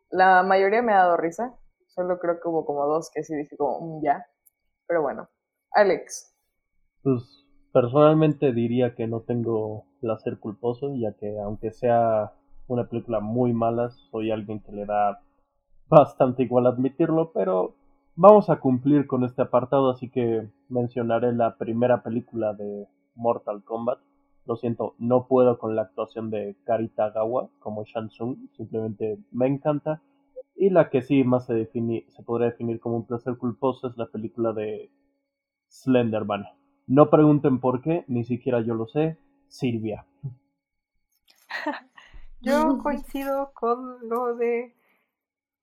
[0.09, 1.55] La mayoría me ha dado risa,
[1.87, 4.25] solo creo que hubo como dos que sí dije como, mm, ya.
[4.87, 5.29] Pero bueno,
[5.71, 6.35] Alex.
[7.01, 7.43] Pues
[7.73, 12.31] Personalmente diría que no tengo placer culposo, ya que aunque sea
[12.67, 15.19] una película muy mala, soy alguien que le da
[15.89, 17.73] bastante igual admitirlo, pero
[18.15, 23.99] vamos a cumplir con este apartado, así que mencionaré la primera película de Mortal Kombat.
[24.45, 30.01] Lo siento, no puedo con la actuación de Karita Gawa como Shansung, simplemente me encanta.
[30.55, 34.07] Y la que sí más se, se podría definir como un placer culposo es la
[34.07, 34.91] película de
[35.69, 36.45] Slenderman.
[36.87, 39.17] No pregunten por qué, ni siquiera yo lo sé.
[39.47, 40.05] Silvia.
[42.41, 44.75] yo coincido con lo de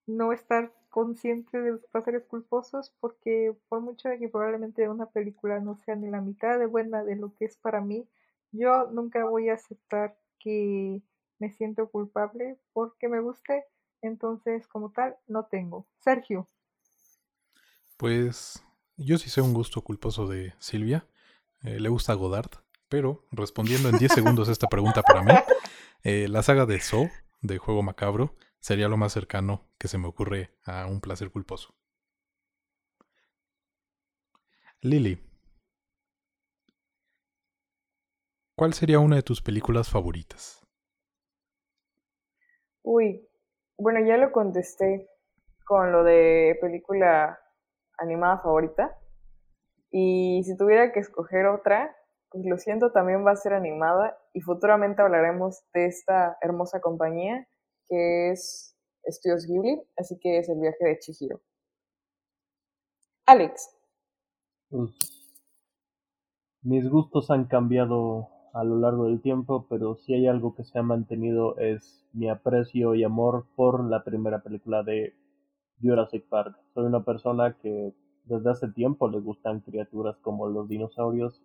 [0.07, 5.61] no estar consciente de los placeres culposos porque por mucho de que probablemente una película
[5.61, 8.07] no sea ni la mitad de buena de lo que es para mí,
[8.53, 11.01] yo nunca voy a aceptar que
[11.39, 13.65] me siento culpable porque me guste,
[14.03, 15.87] entonces como tal no tengo.
[16.01, 16.49] Sergio.
[17.97, 18.63] Pues
[18.97, 21.07] yo sí sé un gusto culposo de Silvia.
[21.63, 22.51] Eh, le gusta Godard.
[22.89, 25.33] Pero respondiendo en 10 segundos esta pregunta para mí,
[26.03, 27.09] eh, la saga de So,
[27.41, 31.75] de Juego Macabro, sería lo más cercano que se me ocurre a un placer culposo.
[34.83, 35.19] Lily,
[38.57, 40.67] ¿cuál sería una de tus películas favoritas?
[42.83, 43.27] Uy,
[43.77, 45.09] bueno, ya lo contesté
[45.67, 47.39] con lo de película
[47.99, 48.97] animada favorita.
[49.91, 51.95] Y si tuviera que escoger otra,
[52.31, 57.47] pues lo siento, también va a ser animada y futuramente hablaremos de esta hermosa compañía
[57.91, 61.41] que es Estudios Ghibli, así que es el viaje de Chihiro.
[63.27, 63.77] Alex.
[66.63, 70.79] Mis gustos han cambiado a lo largo del tiempo, pero si hay algo que se
[70.79, 75.15] ha mantenido es mi aprecio y amor por la primera película de
[75.83, 76.57] Jurassic Park.
[76.75, 81.43] Soy una persona que desde hace tiempo le gustan criaturas como los dinosaurios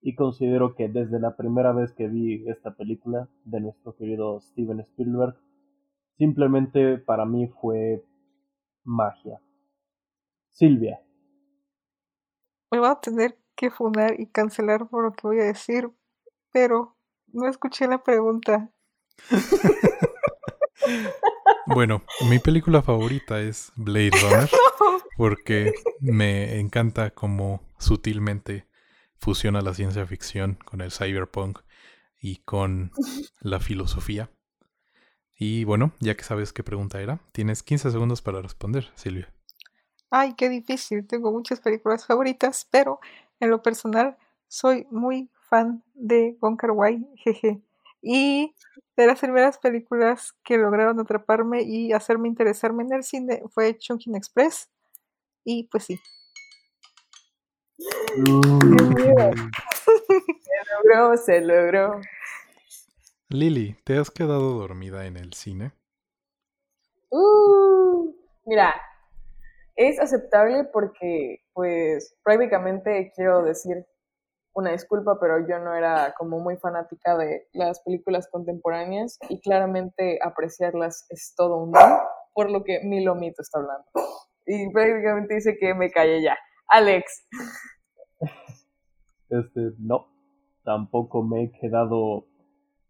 [0.00, 4.80] y considero que desde la primera vez que vi esta película de nuestro querido Steven
[4.80, 5.36] Spielberg,
[6.18, 8.04] simplemente para mí fue
[8.84, 9.40] magia.
[10.50, 11.00] Silvia.
[12.70, 15.90] Me voy a tener que fundar y cancelar por lo que voy a decir,
[16.52, 16.96] pero
[17.28, 18.70] no escuché la pregunta.
[21.70, 24.50] Bueno, mi película favorita es Blade Runner
[25.18, 28.66] porque me encanta cómo sutilmente
[29.18, 31.58] fusiona la ciencia ficción con el cyberpunk
[32.18, 32.90] y con
[33.40, 34.30] la filosofía.
[35.38, 39.32] Y bueno, ya que sabes qué pregunta era, tienes 15 segundos para responder, Silvia.
[40.10, 41.06] Ay, qué difícil.
[41.06, 42.98] Tengo muchas películas favoritas, pero
[43.38, 44.16] en lo personal
[44.48, 47.62] soy muy fan de Goncar Wai, jeje.
[48.02, 48.52] Y
[48.96, 54.16] de las primeras películas que lograron atraparme y hacerme interesarme en el cine fue Chunkin
[54.16, 54.70] Express.
[55.44, 56.00] Y pues sí.
[57.78, 58.24] se
[60.72, 62.00] logró, se logró.
[63.30, 65.72] Lili, ¿te has quedado dormida en el cine?
[67.10, 68.14] Uh,
[68.46, 68.74] mira,
[69.76, 73.84] es aceptable porque, pues, prácticamente quiero decir
[74.54, 80.18] una disculpa, pero yo no era como muy fanática de las películas contemporáneas y claramente
[80.22, 81.98] apreciarlas es todo un don,
[82.32, 83.84] por lo que mi lomito está hablando.
[84.46, 86.38] Y prácticamente dice que me calle ya.
[86.68, 87.28] Alex.
[89.28, 90.08] Este, no,
[90.64, 92.24] tampoco me he quedado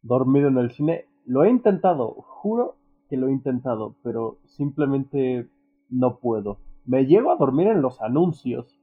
[0.02, 1.06] dormido en el cine.
[1.24, 2.76] Lo he intentado, juro
[3.08, 5.48] que lo he intentado, pero simplemente
[5.90, 6.58] no puedo.
[6.84, 8.78] Me llego a dormir en los anuncios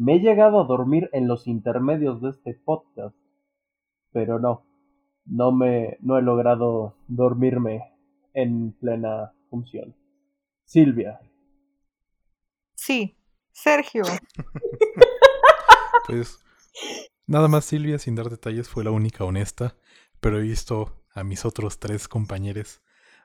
[0.00, 3.14] me he llegado a dormir en los intermedios de este podcast,
[4.12, 4.64] pero no,
[5.26, 7.82] no me, no he logrado dormirme
[8.32, 9.94] en plena función.
[10.64, 11.20] Silvia.
[12.74, 13.14] Sí,
[13.52, 14.04] Sergio.
[16.06, 16.40] Pues
[17.26, 19.76] nada más Silvia, sin dar detalles, fue la única honesta,
[20.20, 22.80] pero he visto a mis otros tres compañeros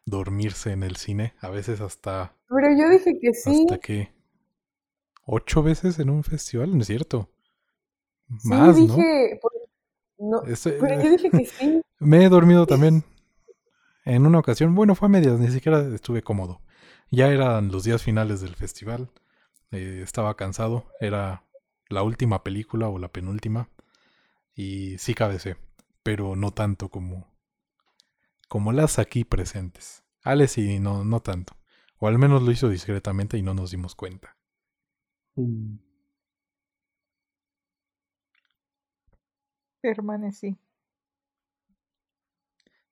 [0.06, 2.36] dormirse en el cine, a veces hasta...
[2.48, 3.66] Pero yo dije que sí.
[3.68, 4.12] ¿Hasta que
[5.28, 6.72] ¿Ocho veces en un festival?
[6.74, 7.30] ¿No es cierto?
[8.38, 8.96] Sí, Más, ¿no?
[8.98, 9.40] dije.
[10.20, 11.82] no, Ese- pero yo dije que sí.
[12.00, 13.04] Me he dormido también
[14.06, 14.76] en una ocasión.
[14.76, 16.62] Bueno, fue a medias, ni siquiera estuve cómodo.
[17.12, 19.10] Ya eran los días finales del festival.
[19.72, 20.86] eh, estaba cansado.
[21.02, 21.44] Era
[21.90, 23.70] la última película o la penúltima.
[24.56, 25.58] Y sí cabecé.
[26.06, 27.28] Pero no tanto como,
[28.48, 30.04] como las aquí presentes.
[30.24, 31.54] Ale sí, no, no tanto.
[32.00, 34.36] O al menos lo hizo discretamente y no nos dimos cuenta.
[35.38, 35.78] Mm,
[39.82, 40.58] Permanecí.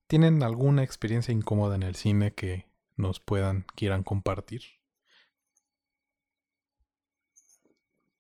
[0.07, 4.61] ¿Tienen alguna experiencia incómoda en el cine que nos puedan, quieran compartir?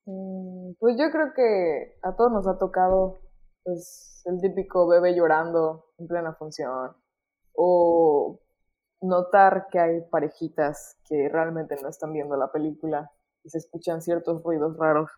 [0.05, 3.19] Mm, Pues yo creo que a todos nos ha tocado
[3.63, 6.95] pues el típico bebé llorando en plena función
[7.55, 8.39] o
[9.01, 13.11] notar que hay parejitas que realmente no están viendo la película
[13.43, 15.09] y se escuchan ciertos ruidos raros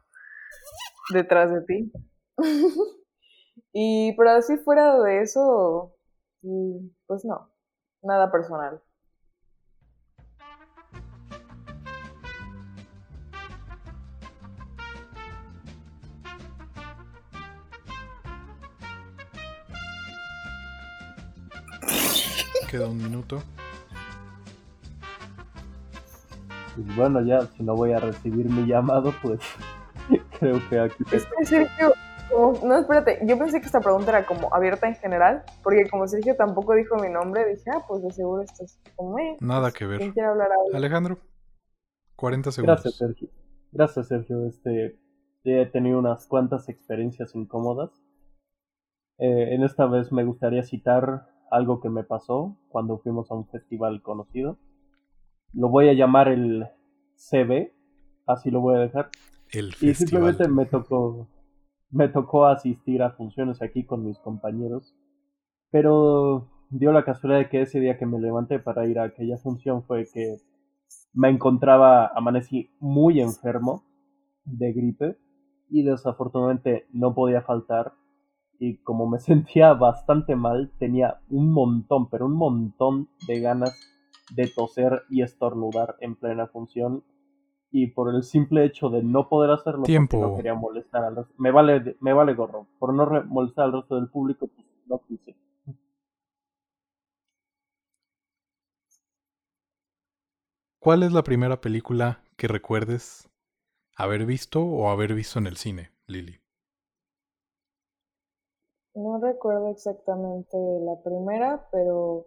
[1.13, 1.91] detrás de ti.
[3.73, 5.95] y pero así fuera de eso,
[6.41, 7.51] mm, pues no,
[8.01, 8.81] nada personal.
[22.75, 23.41] Queda un minuto.
[26.75, 29.39] Pues bueno, ya si no voy a recibir mi llamado, pues
[30.39, 31.93] creo que aquí Es que Sergio,
[32.29, 36.05] como- no, espérate, yo pensé que esta pregunta era como abierta en general, porque como
[36.05, 39.69] Sergio tampoco dijo mi nombre, dije, ah, pues de seguro esto es como, eh, Nada
[39.69, 39.99] pues, que ver.
[39.99, 40.77] ¿Quién quiere hablar ahora?
[40.77, 41.17] Alejandro,
[42.17, 42.83] 40 segundos.
[42.83, 43.29] Gracias, Sergio.
[43.71, 44.45] Gracias, Sergio.
[44.47, 44.99] Este,
[45.45, 47.91] he tenido unas cuantas experiencias incómodas.
[49.17, 53.47] Eh, en esta vez me gustaría citar algo que me pasó cuando fuimos a un
[53.47, 54.57] festival conocido.
[55.53, 56.67] Lo voy a llamar el
[57.15, 57.71] CB,
[58.25, 59.09] así lo voy a dejar.
[59.51, 59.95] El Y festival.
[59.95, 61.27] simplemente me tocó,
[61.89, 64.95] me tocó asistir a funciones aquí con mis compañeros.
[65.71, 69.37] Pero dio la casualidad de que ese día que me levanté para ir a aquella
[69.37, 70.37] función fue que
[71.13, 73.83] me encontraba, amanecí muy enfermo
[74.43, 75.17] de gripe
[75.69, 77.93] y desafortunadamente no podía faltar.
[78.59, 83.73] Y como me sentía bastante mal, tenía un montón, pero un montón de ganas
[84.35, 87.03] de toser y estornudar en plena función
[87.71, 90.19] y por el simple hecho de no poder hacerlo Tiempo.
[90.19, 93.95] no quería molestar al resto me vale me vale gorro por no molestar al resto
[93.95, 95.35] del público pues no quise
[100.79, 103.27] ¿Cuál es la primera película que recuerdes
[103.97, 106.44] haber visto o haber visto en el cine, Lili?
[108.95, 112.25] No recuerdo exactamente la primera, pero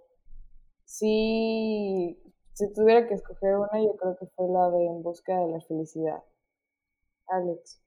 [0.85, 2.19] sí,
[2.53, 5.61] si tuviera que escoger una, yo creo que fue la de En busca de la
[5.63, 6.23] felicidad.
[7.29, 7.83] Alex.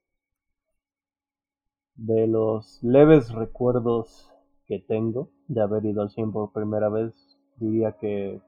[1.96, 4.32] de los leves recuerdos
[4.66, 7.14] que tengo de haber ido al cine por primera vez
[7.58, 8.42] diría que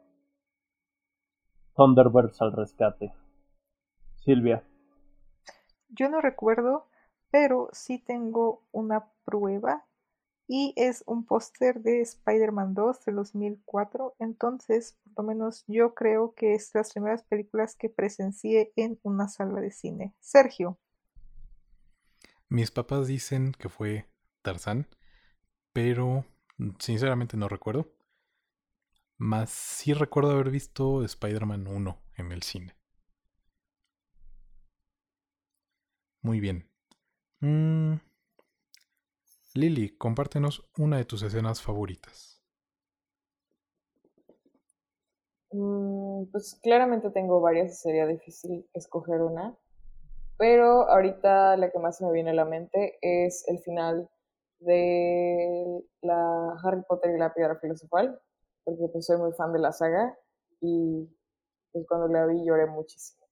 [1.76, 3.14] Thunderbirds al rescate
[4.26, 4.64] Silvia
[5.90, 6.88] Yo no recuerdo,
[7.30, 9.86] pero sí tengo una prueba
[10.48, 14.16] y es un póster de Spider-Man 2 del 2004.
[14.20, 19.28] Entonces, por lo menos yo creo que es las primeras películas que presencié en una
[19.28, 20.14] sala de cine.
[20.20, 20.80] Sergio,
[22.50, 24.08] Mis papás dicen que fue
[24.42, 24.88] Tarzán,
[25.74, 26.26] pero
[26.58, 27.88] mm, sinceramente no recuerdo.
[29.18, 32.76] Más sí recuerdo haber visto Spider-Man 1 en el cine.
[36.22, 36.68] Muy bien.
[37.42, 37.96] Mm,
[39.56, 42.44] Lili, compártenos una de tus escenas favoritas.
[45.52, 49.56] Mm, pues claramente tengo varias y sería difícil escoger una,
[50.38, 54.10] pero ahorita la que más me viene a la mente es el final
[54.60, 58.20] de la Harry Potter y la Piedra Filosofal,
[58.64, 60.18] porque pues soy muy fan de la saga
[60.62, 61.08] y
[61.72, 63.28] pues cuando la vi lloré muchísimo.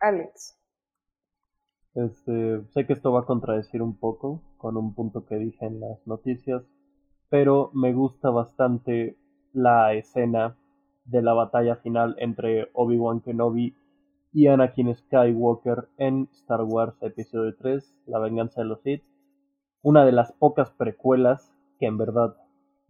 [0.00, 0.58] Alex,
[1.94, 5.80] Este, sé que esto va a contradecir un poco con un punto que dije en
[5.80, 6.62] las noticias,
[7.28, 9.18] pero me gusta bastante
[9.52, 10.56] la escena
[11.04, 13.74] de la batalla final entre Obi-Wan Kenobi
[14.32, 19.02] y Anakin Skywalker en Star Wars Episodio 3, La venganza de los Sith.
[19.82, 22.36] Una de las pocas precuelas que en verdad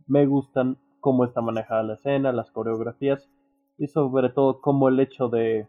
[0.07, 3.31] me gustan, cómo está manejada la escena, las coreografías
[3.79, 5.67] y sobre todo cómo el hecho de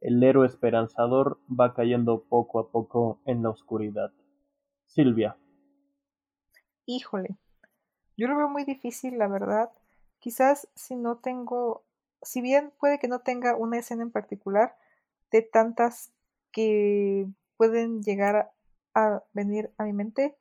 [0.00, 4.12] el héroe esperanzador va cayendo poco a poco en la oscuridad.
[4.86, 5.36] Silvia.
[6.94, 7.38] Híjole,
[8.18, 9.70] yo lo veo muy difícil, la verdad.
[10.18, 11.84] Quizás si no tengo,
[12.20, 14.76] si bien puede que no tenga una escena en particular,
[15.30, 16.12] de tantas
[16.50, 18.52] que pueden llegar
[18.92, 20.36] a venir a mi mente,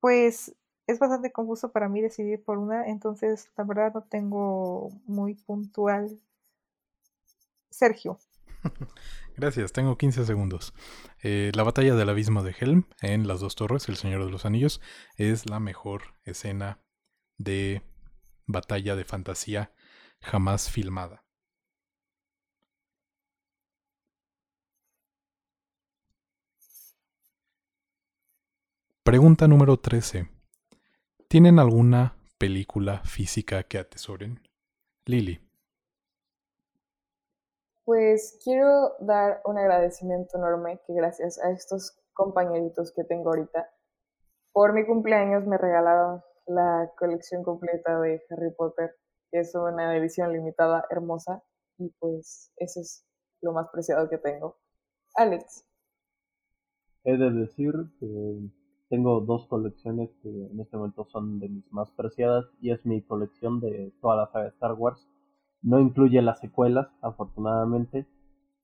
[0.00, 0.54] pues
[0.86, 6.18] es bastante confuso para mí decidir por una, entonces la verdad no tengo muy puntual.
[7.68, 8.18] Sergio.
[9.36, 10.72] Gracias, tengo 15 segundos.
[11.22, 14.44] Eh, la batalla del abismo de Helm en Las Dos Torres, El Señor de los
[14.44, 14.80] Anillos,
[15.16, 16.80] es la mejor escena
[17.36, 17.82] de
[18.46, 19.72] batalla de fantasía
[20.20, 21.24] jamás filmada.
[29.02, 30.30] Pregunta número 13.
[31.28, 34.48] ¿Tienen alguna película física que atesoren?
[35.04, 35.43] Lily.
[37.84, 43.70] Pues quiero dar un agradecimiento enorme que gracias a estos compañeritos que tengo ahorita,
[44.52, 48.96] por mi cumpleaños me regalaron la colección completa de Harry Potter,
[49.30, 51.42] que es una edición limitada hermosa
[51.76, 53.04] y pues eso es
[53.42, 54.56] lo más preciado que tengo.
[55.16, 55.66] Alex.
[57.04, 58.50] He de decir que
[58.88, 63.02] tengo dos colecciones que en este momento son de mis más preciadas y es mi
[63.02, 65.06] colección de toda la saga de Star Wars.
[65.64, 68.06] No incluye las secuelas, afortunadamente,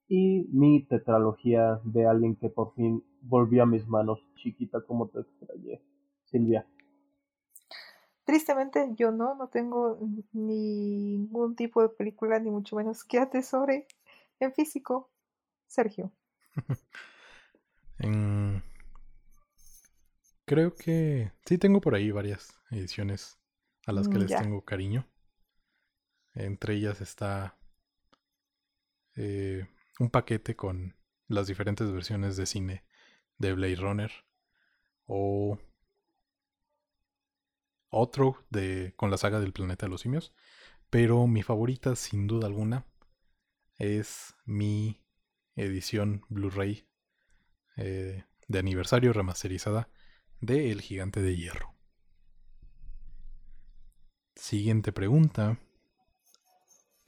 [0.06, 5.20] y mi tetralogía de alguien que por fin volvió a mis manos, chiquita como te
[5.20, 5.82] extrañé.
[6.26, 6.66] Silvia.
[8.24, 9.98] Tristemente yo no, no tengo
[10.32, 13.88] ningún tipo de película, ni mucho menos que atesore
[14.38, 15.10] en físico.
[15.66, 16.12] Sergio.
[20.44, 23.38] Creo que sí tengo por ahí varias ediciones
[23.86, 25.06] a las que mm, les tengo cariño.
[26.34, 27.58] Entre ellas está
[29.16, 29.66] eh,
[29.98, 30.96] un paquete con
[31.28, 32.84] las diferentes versiones de cine
[33.38, 34.12] de Blade Runner
[35.06, 35.58] o
[37.88, 40.32] otro de con la saga del planeta de los simios,
[40.90, 42.86] pero mi favorita sin duda alguna
[43.78, 45.02] es mi
[45.56, 46.86] edición Blu-ray
[47.76, 49.88] eh, de aniversario remasterizada
[50.40, 51.74] de El Gigante de Hierro.
[54.36, 55.58] Siguiente pregunta.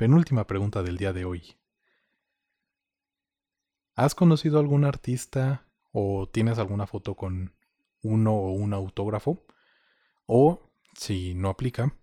[0.02, 1.56] Penúltima pregunta del día de hoy.
[3.94, 7.54] ¿Has conocido algún artista o tienes alguna foto con
[8.02, 9.44] uno o un autógrafo?
[10.26, 11.94] O, si no aplica,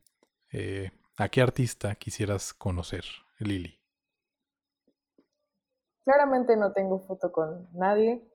[0.54, 3.04] eh, ¿a qué artista quisieras conocer,
[3.38, 3.82] Lili?
[6.06, 8.26] Claramente no tengo foto con nadie,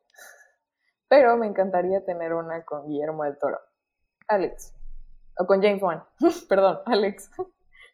[1.08, 3.60] pero me encantaría tener una con Guillermo del Toro.
[4.28, 4.74] Alex.
[5.38, 6.04] O con James Wan.
[6.50, 7.30] Perdón, Alex.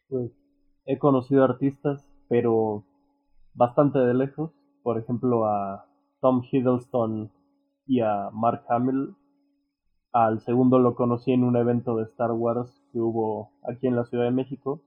[0.09, 0.40] Pues
[0.85, 2.83] he conocido artistas, pero
[3.53, 4.51] bastante de lejos.
[4.83, 5.85] Por ejemplo, a
[6.21, 7.31] Tom Hiddleston
[7.85, 9.15] y a Mark Hamill.
[10.13, 14.05] Al segundo lo conocí en un evento de Star Wars que hubo aquí en la
[14.05, 14.81] Ciudad de México.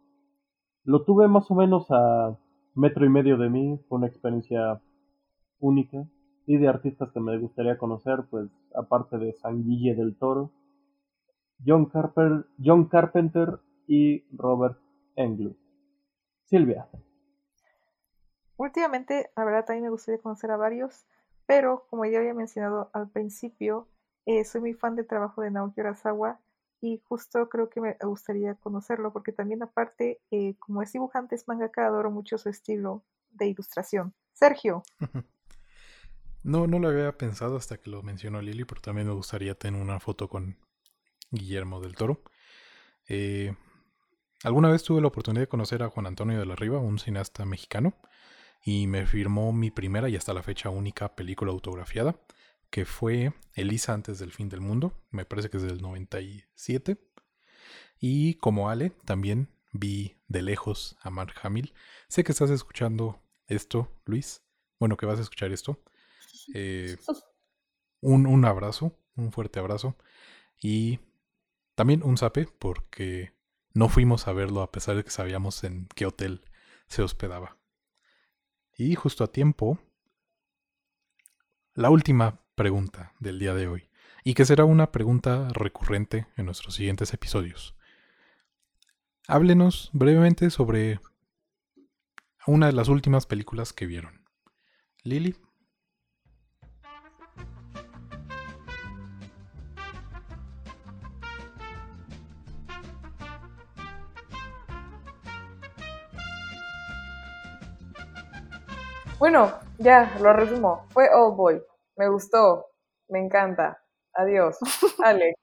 [0.84, 2.38] Lo tuve más o menos a
[2.74, 3.78] metro y medio de mí.
[3.88, 4.80] Fue una experiencia
[5.60, 6.06] única
[6.46, 10.50] y de artistas que me gustaría conocer, pues aparte de San Guille del Toro,
[11.64, 11.90] John,
[12.62, 14.78] John Carpenter y Robert
[15.16, 15.56] Englund.
[16.44, 16.88] Silvia.
[18.56, 21.06] Últimamente, la verdad, también me gustaría conocer a varios,
[21.46, 23.88] pero como ya había mencionado al principio,
[24.26, 26.40] eh, soy muy fan del trabajo de Naoki Urasawa
[26.80, 31.48] y justo creo que me gustaría conocerlo porque también aparte, eh, como es dibujante, es
[31.48, 34.14] mangaka, adoro mucho su estilo de ilustración.
[34.32, 34.82] Sergio.
[36.46, 39.80] No, no lo había pensado hasta que lo mencionó Lili, pero también me gustaría tener
[39.80, 40.58] una foto con
[41.30, 42.22] Guillermo del Toro.
[43.08, 43.56] Eh,
[44.44, 47.44] alguna vez tuve la oportunidad de conocer a Juan Antonio de la Riva, un cineasta
[47.44, 47.94] mexicano,
[48.62, 52.20] y me firmó mi primera y hasta la fecha única película autografiada,
[52.70, 56.98] que fue Elisa antes del fin del mundo, me parece que es del 97.
[57.98, 61.72] Y como Ale, también vi de lejos a Mark Hamill.
[62.08, 64.42] Sé que estás escuchando esto, Luis.
[64.78, 65.82] Bueno, que vas a escuchar esto.
[66.54, 66.96] Eh,
[68.00, 69.96] un, un abrazo, un fuerte abrazo.
[70.60, 71.00] Y
[71.74, 73.32] también un sape porque
[73.74, 76.44] no fuimos a verlo a pesar de que sabíamos en qué hotel
[76.86, 77.58] se hospedaba.
[78.76, 79.78] Y justo a tiempo,
[81.74, 83.90] la última pregunta del día de hoy,
[84.22, 87.74] y que será una pregunta recurrente en nuestros siguientes episodios.
[89.26, 91.00] Háblenos brevemente sobre
[92.46, 94.24] una de las últimas películas que vieron.
[95.02, 95.36] Lily.
[109.24, 109.48] Bueno,
[109.78, 110.82] Ya, lo resumo.
[110.90, 111.62] Fue Old Boy.
[111.96, 112.66] Me gustó.
[113.08, 113.78] Me encanta.
[114.12, 114.58] Adiós.
[115.02, 115.34] Alex.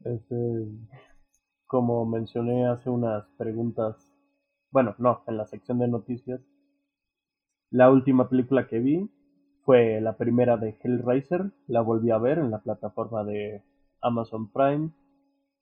[0.00, 0.66] Este,
[1.68, 3.94] como mencioné hace unas preguntas,
[4.72, 6.40] bueno, no, en la sección de noticias,
[7.70, 9.08] la última película que vi
[9.64, 13.62] fue la primera de Hellraiser, la volví a ver en la plataforma de
[14.00, 14.90] Amazon Prime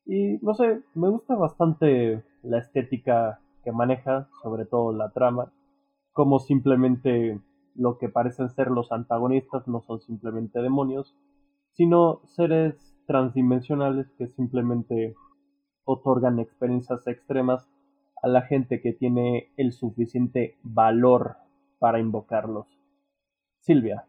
[0.06, 5.52] y no sé, me gusta bastante la estética que maneja, sobre todo la trama,
[6.16, 7.38] como simplemente
[7.74, 11.14] lo que parecen ser los antagonistas no son simplemente demonios,
[11.74, 12.74] sino seres
[13.06, 15.14] transdimensionales que simplemente
[15.84, 17.68] otorgan experiencias extremas
[18.22, 21.36] a la gente que tiene el suficiente valor
[21.78, 22.66] para invocarlos.
[23.60, 24.06] Silvia.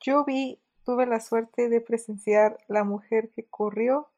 [0.00, 4.08] Yo vi, tuve la suerte de presenciar La mujer que corrió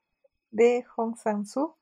[0.52, 1.74] de Hong Sang-soo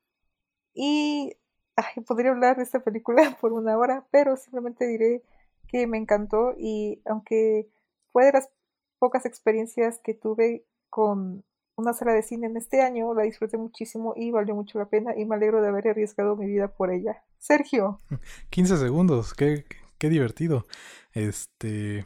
[0.72, 1.34] y
[1.76, 5.22] ay, podría hablar de esta película por una hora, pero simplemente diré
[5.68, 7.68] que me encantó y aunque
[8.12, 8.50] fue de las
[8.98, 11.44] pocas experiencias que tuve con
[11.76, 15.16] una sala de cine en este año, la disfruté muchísimo y valió mucho la pena
[15.16, 17.24] y me alegro de haber arriesgado mi vida por ella.
[17.38, 18.00] Sergio.
[18.50, 19.64] 15 segundos, qué,
[19.98, 20.66] qué divertido.
[21.12, 22.04] Este,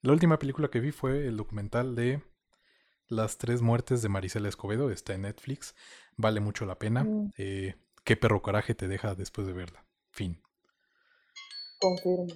[0.00, 2.22] la última película que vi fue el documental de
[3.08, 5.74] Las tres muertes de Maricela Escobedo, está en Netflix,
[6.16, 7.04] vale mucho la pena.
[7.04, 7.30] Mm.
[7.36, 7.74] Eh,
[8.04, 9.84] qué perro coraje te deja después de verla.
[10.10, 10.42] Fin.
[11.80, 12.34] Confirmo.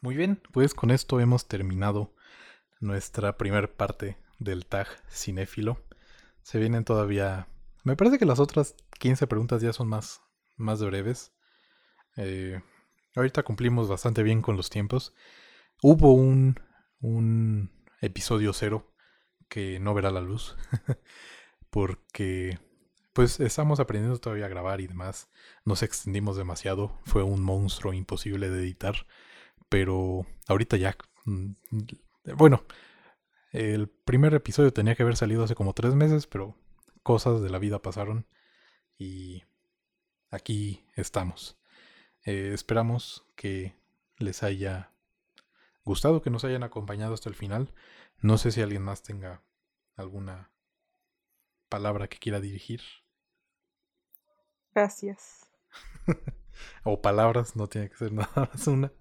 [0.00, 2.14] Muy bien, pues con esto hemos terminado
[2.80, 5.82] nuestra primera parte del tag cinéfilo.
[6.42, 7.48] Se vienen todavía...
[7.82, 10.20] Me parece que las otras 15 preguntas ya son más,
[10.56, 11.32] más breves.
[12.16, 12.60] Eh,
[13.14, 15.14] ahorita cumplimos bastante bien con los tiempos.
[15.82, 16.60] Hubo un,
[17.00, 18.94] un episodio cero
[19.48, 20.56] que no verá la luz.
[21.76, 22.58] porque
[23.12, 25.28] pues estamos aprendiendo todavía a grabar y demás.
[25.66, 26.98] Nos extendimos demasiado.
[27.04, 29.06] Fue un monstruo imposible de editar.
[29.68, 30.96] Pero ahorita ya...
[31.26, 31.50] mm,
[32.34, 32.64] Bueno,
[33.52, 36.56] el primer episodio tenía que haber salido hace como tres meses, pero
[37.02, 38.26] cosas de la vida pasaron
[38.96, 39.44] y
[40.30, 41.58] aquí estamos.
[42.24, 43.74] Eh, esperamos que
[44.16, 44.92] les haya
[45.84, 47.74] gustado, que nos hayan acompañado hasta el final.
[48.22, 49.42] No sé si alguien más tenga
[49.94, 50.55] alguna
[51.68, 52.80] palabra que quiera dirigir.
[54.74, 55.50] Gracias.
[56.84, 58.92] o palabras, no tiene que ser nada más una.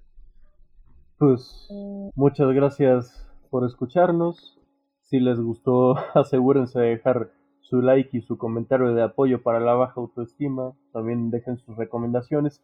[1.17, 1.67] Pues
[2.15, 4.59] muchas gracias por escucharnos.
[5.03, 7.31] Si les gustó, asegúrense de dejar
[7.61, 10.73] su like y su comentario de apoyo para la baja autoestima.
[10.91, 12.61] También dejen sus recomendaciones.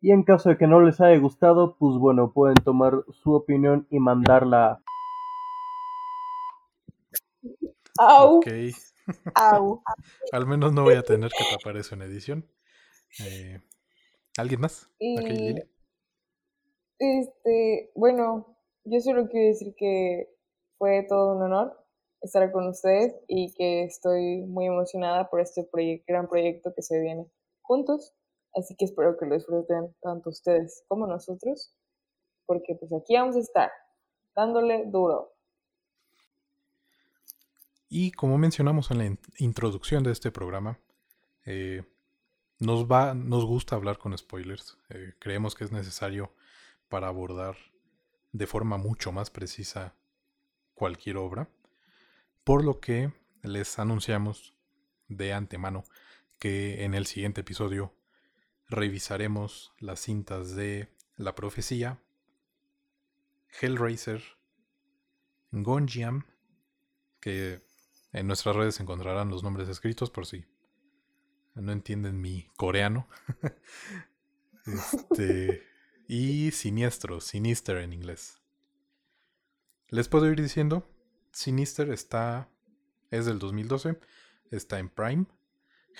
[0.00, 3.86] Y en caso de que no les haya gustado, pues bueno, pueden tomar su opinión
[3.90, 4.82] y mandarla.
[7.98, 8.38] Au.
[8.38, 8.48] Ok.
[9.34, 9.82] Au.
[10.32, 12.50] Al menos no voy a tener que tapar eso en edición.
[13.20, 13.60] Eh,
[14.36, 14.90] ¿Alguien más?
[14.98, 15.54] Y,
[16.98, 20.28] este, bueno, yo solo quiero decir que
[20.78, 21.80] fue todo un honor
[22.20, 26.98] estar con ustedes y que estoy muy emocionada por este proye- gran proyecto que se
[27.00, 27.26] viene
[27.60, 28.14] juntos.
[28.54, 31.74] Así que espero que lo disfruten tanto ustedes como nosotros,
[32.46, 33.70] porque pues aquí vamos a estar,
[34.34, 35.33] dándole duro.
[37.96, 40.80] Y como mencionamos en la in- introducción de este programa,
[41.44, 41.84] eh,
[42.58, 44.76] nos, va, nos gusta hablar con spoilers.
[44.88, 46.34] Eh, creemos que es necesario
[46.88, 47.56] para abordar
[48.32, 49.94] de forma mucho más precisa
[50.74, 51.48] cualquier obra.
[52.42, 53.12] Por lo que
[53.42, 54.56] les anunciamos
[55.06, 55.84] de antemano
[56.40, 57.94] que en el siguiente episodio
[58.68, 62.02] revisaremos las cintas de La Profecía,
[63.60, 64.20] Hellraiser,
[65.52, 66.26] Gonjiam,
[67.20, 67.62] que
[68.14, 70.44] en nuestras redes encontrarán los nombres escritos por si
[71.54, 73.08] no entienden mi coreano.
[74.66, 75.62] este,
[76.06, 78.40] y Siniestro, Sinister en inglés.
[79.88, 80.88] Les puedo ir diciendo,
[81.32, 82.48] Sinister está
[83.10, 83.98] es del 2012,
[84.50, 85.26] está en Prime.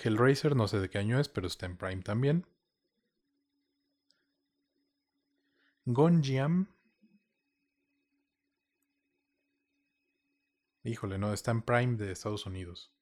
[0.03, 2.45] Hellraiser no sé de qué año es, pero está en Prime también.
[5.85, 6.74] Gonjiam
[10.85, 12.93] Híjole, no, está en Prime de Estados Unidos.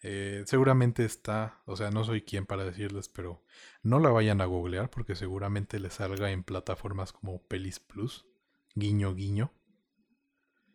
[0.00, 3.42] Eh, seguramente está, o sea, no soy quien para decirles, pero
[3.82, 8.26] no la vayan a googlear porque seguramente les salga en plataformas como Pelis Plus,
[8.74, 9.52] guiño, guiño.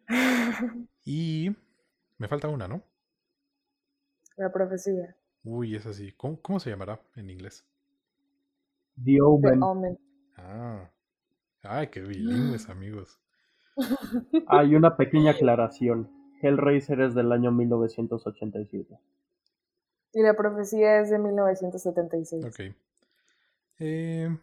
[1.06, 1.56] Y
[2.20, 2.84] me falta una, ¿no?
[4.38, 5.16] La profecía.
[5.44, 6.12] Uy, es así.
[6.12, 7.66] ¿Cómo, cómo se llamará en inglés?
[8.96, 9.64] The The Omen.
[9.64, 10.00] Omen.
[10.38, 10.92] Ah,
[11.64, 13.20] ay, qué bilingües, amigos.
[14.48, 16.10] Hay una pequeña aclaración.
[16.42, 18.98] Hellraiser es del año 1987.
[20.14, 22.46] Y la profecía es de 1976.
[22.46, 22.76] Ok.
[23.80, 24.38] Eh,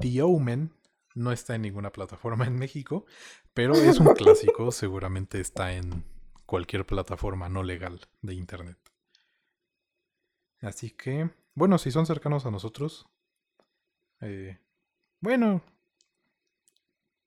[0.00, 0.70] The Omen
[1.14, 3.06] no está en ninguna plataforma en México,
[3.54, 6.04] pero es un clásico, seguramente está en
[6.46, 8.78] cualquier plataforma no legal de internet.
[10.60, 13.08] Así que, bueno, si son cercanos a nosotros,
[14.20, 14.58] eh,
[15.20, 15.62] bueno,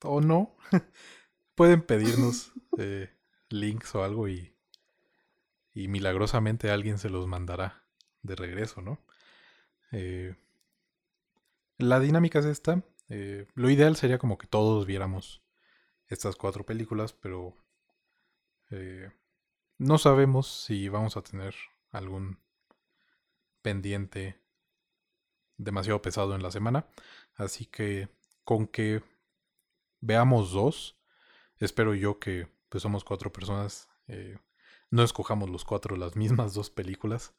[0.06, 0.56] o no,
[1.56, 3.10] pueden pedirnos eh,
[3.50, 4.56] links o algo y,
[5.74, 7.84] y milagrosamente alguien se los mandará
[8.22, 9.00] de regreso, ¿no?
[9.92, 10.36] Eh,
[11.78, 12.84] la dinámica es esta.
[13.10, 15.44] Eh, lo ideal sería como que todos viéramos
[16.08, 17.56] estas cuatro películas, pero
[18.72, 19.12] eh,
[19.78, 21.56] no sabemos si vamos a tener
[21.92, 22.40] algún
[23.62, 24.40] pendiente
[25.58, 26.88] demasiado pesado en la semana.
[27.36, 28.10] Así que
[28.44, 29.04] con que
[30.06, 30.98] veamos dos,
[31.58, 34.38] espero yo que pues somos cuatro personas, eh,
[34.92, 37.34] no escojamos los cuatro las mismas dos películas.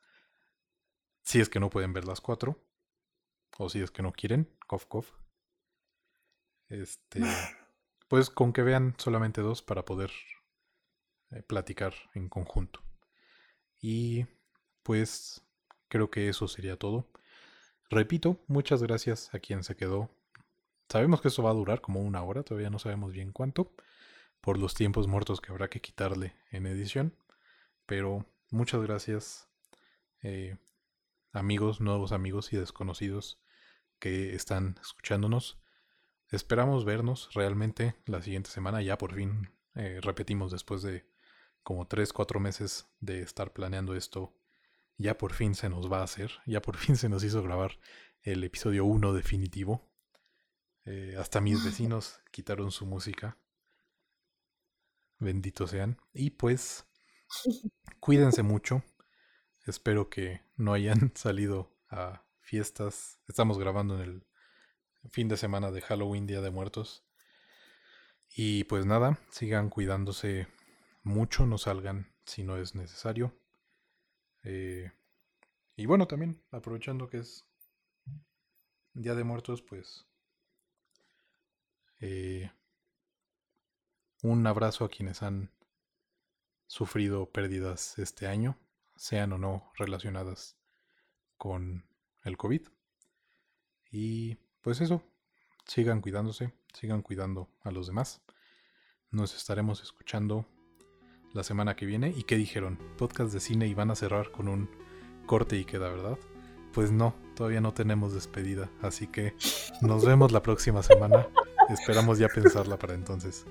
[1.22, 2.62] Si es que no pueden ver las cuatro.
[3.59, 4.55] O si es que no quieren.
[4.66, 5.10] Cof, cof.
[6.68, 7.20] Este.
[8.09, 10.12] Pues con que vean solamente dos para poder
[11.32, 12.80] eh, platicar en conjunto.
[13.82, 14.26] Y
[14.84, 15.44] pues
[15.88, 17.10] creo que eso sería todo.
[17.90, 20.09] Repito, muchas gracias a quien se quedó.
[20.89, 23.73] Sabemos que esto va a durar como una hora, todavía no sabemos bien cuánto,
[24.41, 27.17] por los tiempos muertos que habrá que quitarle en edición.
[27.87, 29.49] Pero muchas gracias,
[30.23, 30.57] eh,
[31.33, 33.41] amigos, nuevos amigos y desconocidos
[33.99, 35.59] que están escuchándonos.
[36.31, 38.83] Esperamos vernos realmente la siguiente semana.
[38.83, 41.07] Ya por fin eh, repetimos después de
[41.63, 44.35] como 3, 4 meses de estar planeando esto.
[44.99, 46.33] Ya por fin se nos va a hacer.
[46.47, 47.79] Ya por fin se nos hizo grabar
[48.23, 49.86] el episodio 1 definitivo.
[50.87, 53.37] Eh, hasta mis vecinos quitaron su música.
[55.19, 56.01] Benditos sean.
[56.13, 56.87] Y pues,
[57.99, 58.85] cuídense mucho.
[59.67, 63.19] Espero que no hayan salido a fiestas.
[63.27, 64.27] Estamos grabando en el
[65.11, 67.05] fin de semana de Halloween, Día de Muertos.
[68.35, 70.47] Y pues nada, sigan cuidándose
[71.03, 73.37] mucho, no salgan si no es necesario.
[74.45, 74.93] Eh,
[75.75, 77.45] y bueno, también aprovechando que es
[78.95, 80.07] Día de Muertos, pues
[82.01, 82.51] eh,
[84.23, 85.51] un abrazo a quienes han
[86.66, 88.59] sufrido pérdidas este año,
[88.97, 90.56] sean o no relacionadas
[91.36, 91.86] con
[92.24, 92.62] el COVID.
[93.90, 95.02] Y pues eso,
[95.66, 98.23] sigan cuidándose, sigan cuidando a los demás.
[99.10, 100.47] Nos estaremos escuchando
[101.32, 102.12] la semana que viene.
[102.16, 102.78] ¿Y qué dijeron?
[102.97, 104.68] Podcast de cine y van a cerrar con un
[105.27, 106.18] corte y queda, ¿verdad?
[106.73, 109.35] Pues no, todavía no tenemos despedida, así que
[109.81, 111.28] nos vemos la próxima semana.
[111.68, 113.47] Esperamos ya pensarla para entonces.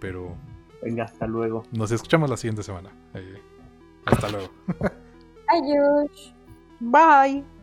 [0.00, 0.36] Pero...
[0.82, 1.64] Venga, hasta luego.
[1.72, 2.90] Nos escuchamos la siguiente semana.
[3.14, 3.40] Eh,
[4.04, 4.50] hasta luego.
[5.48, 6.34] Adiós.
[6.80, 7.55] Bye.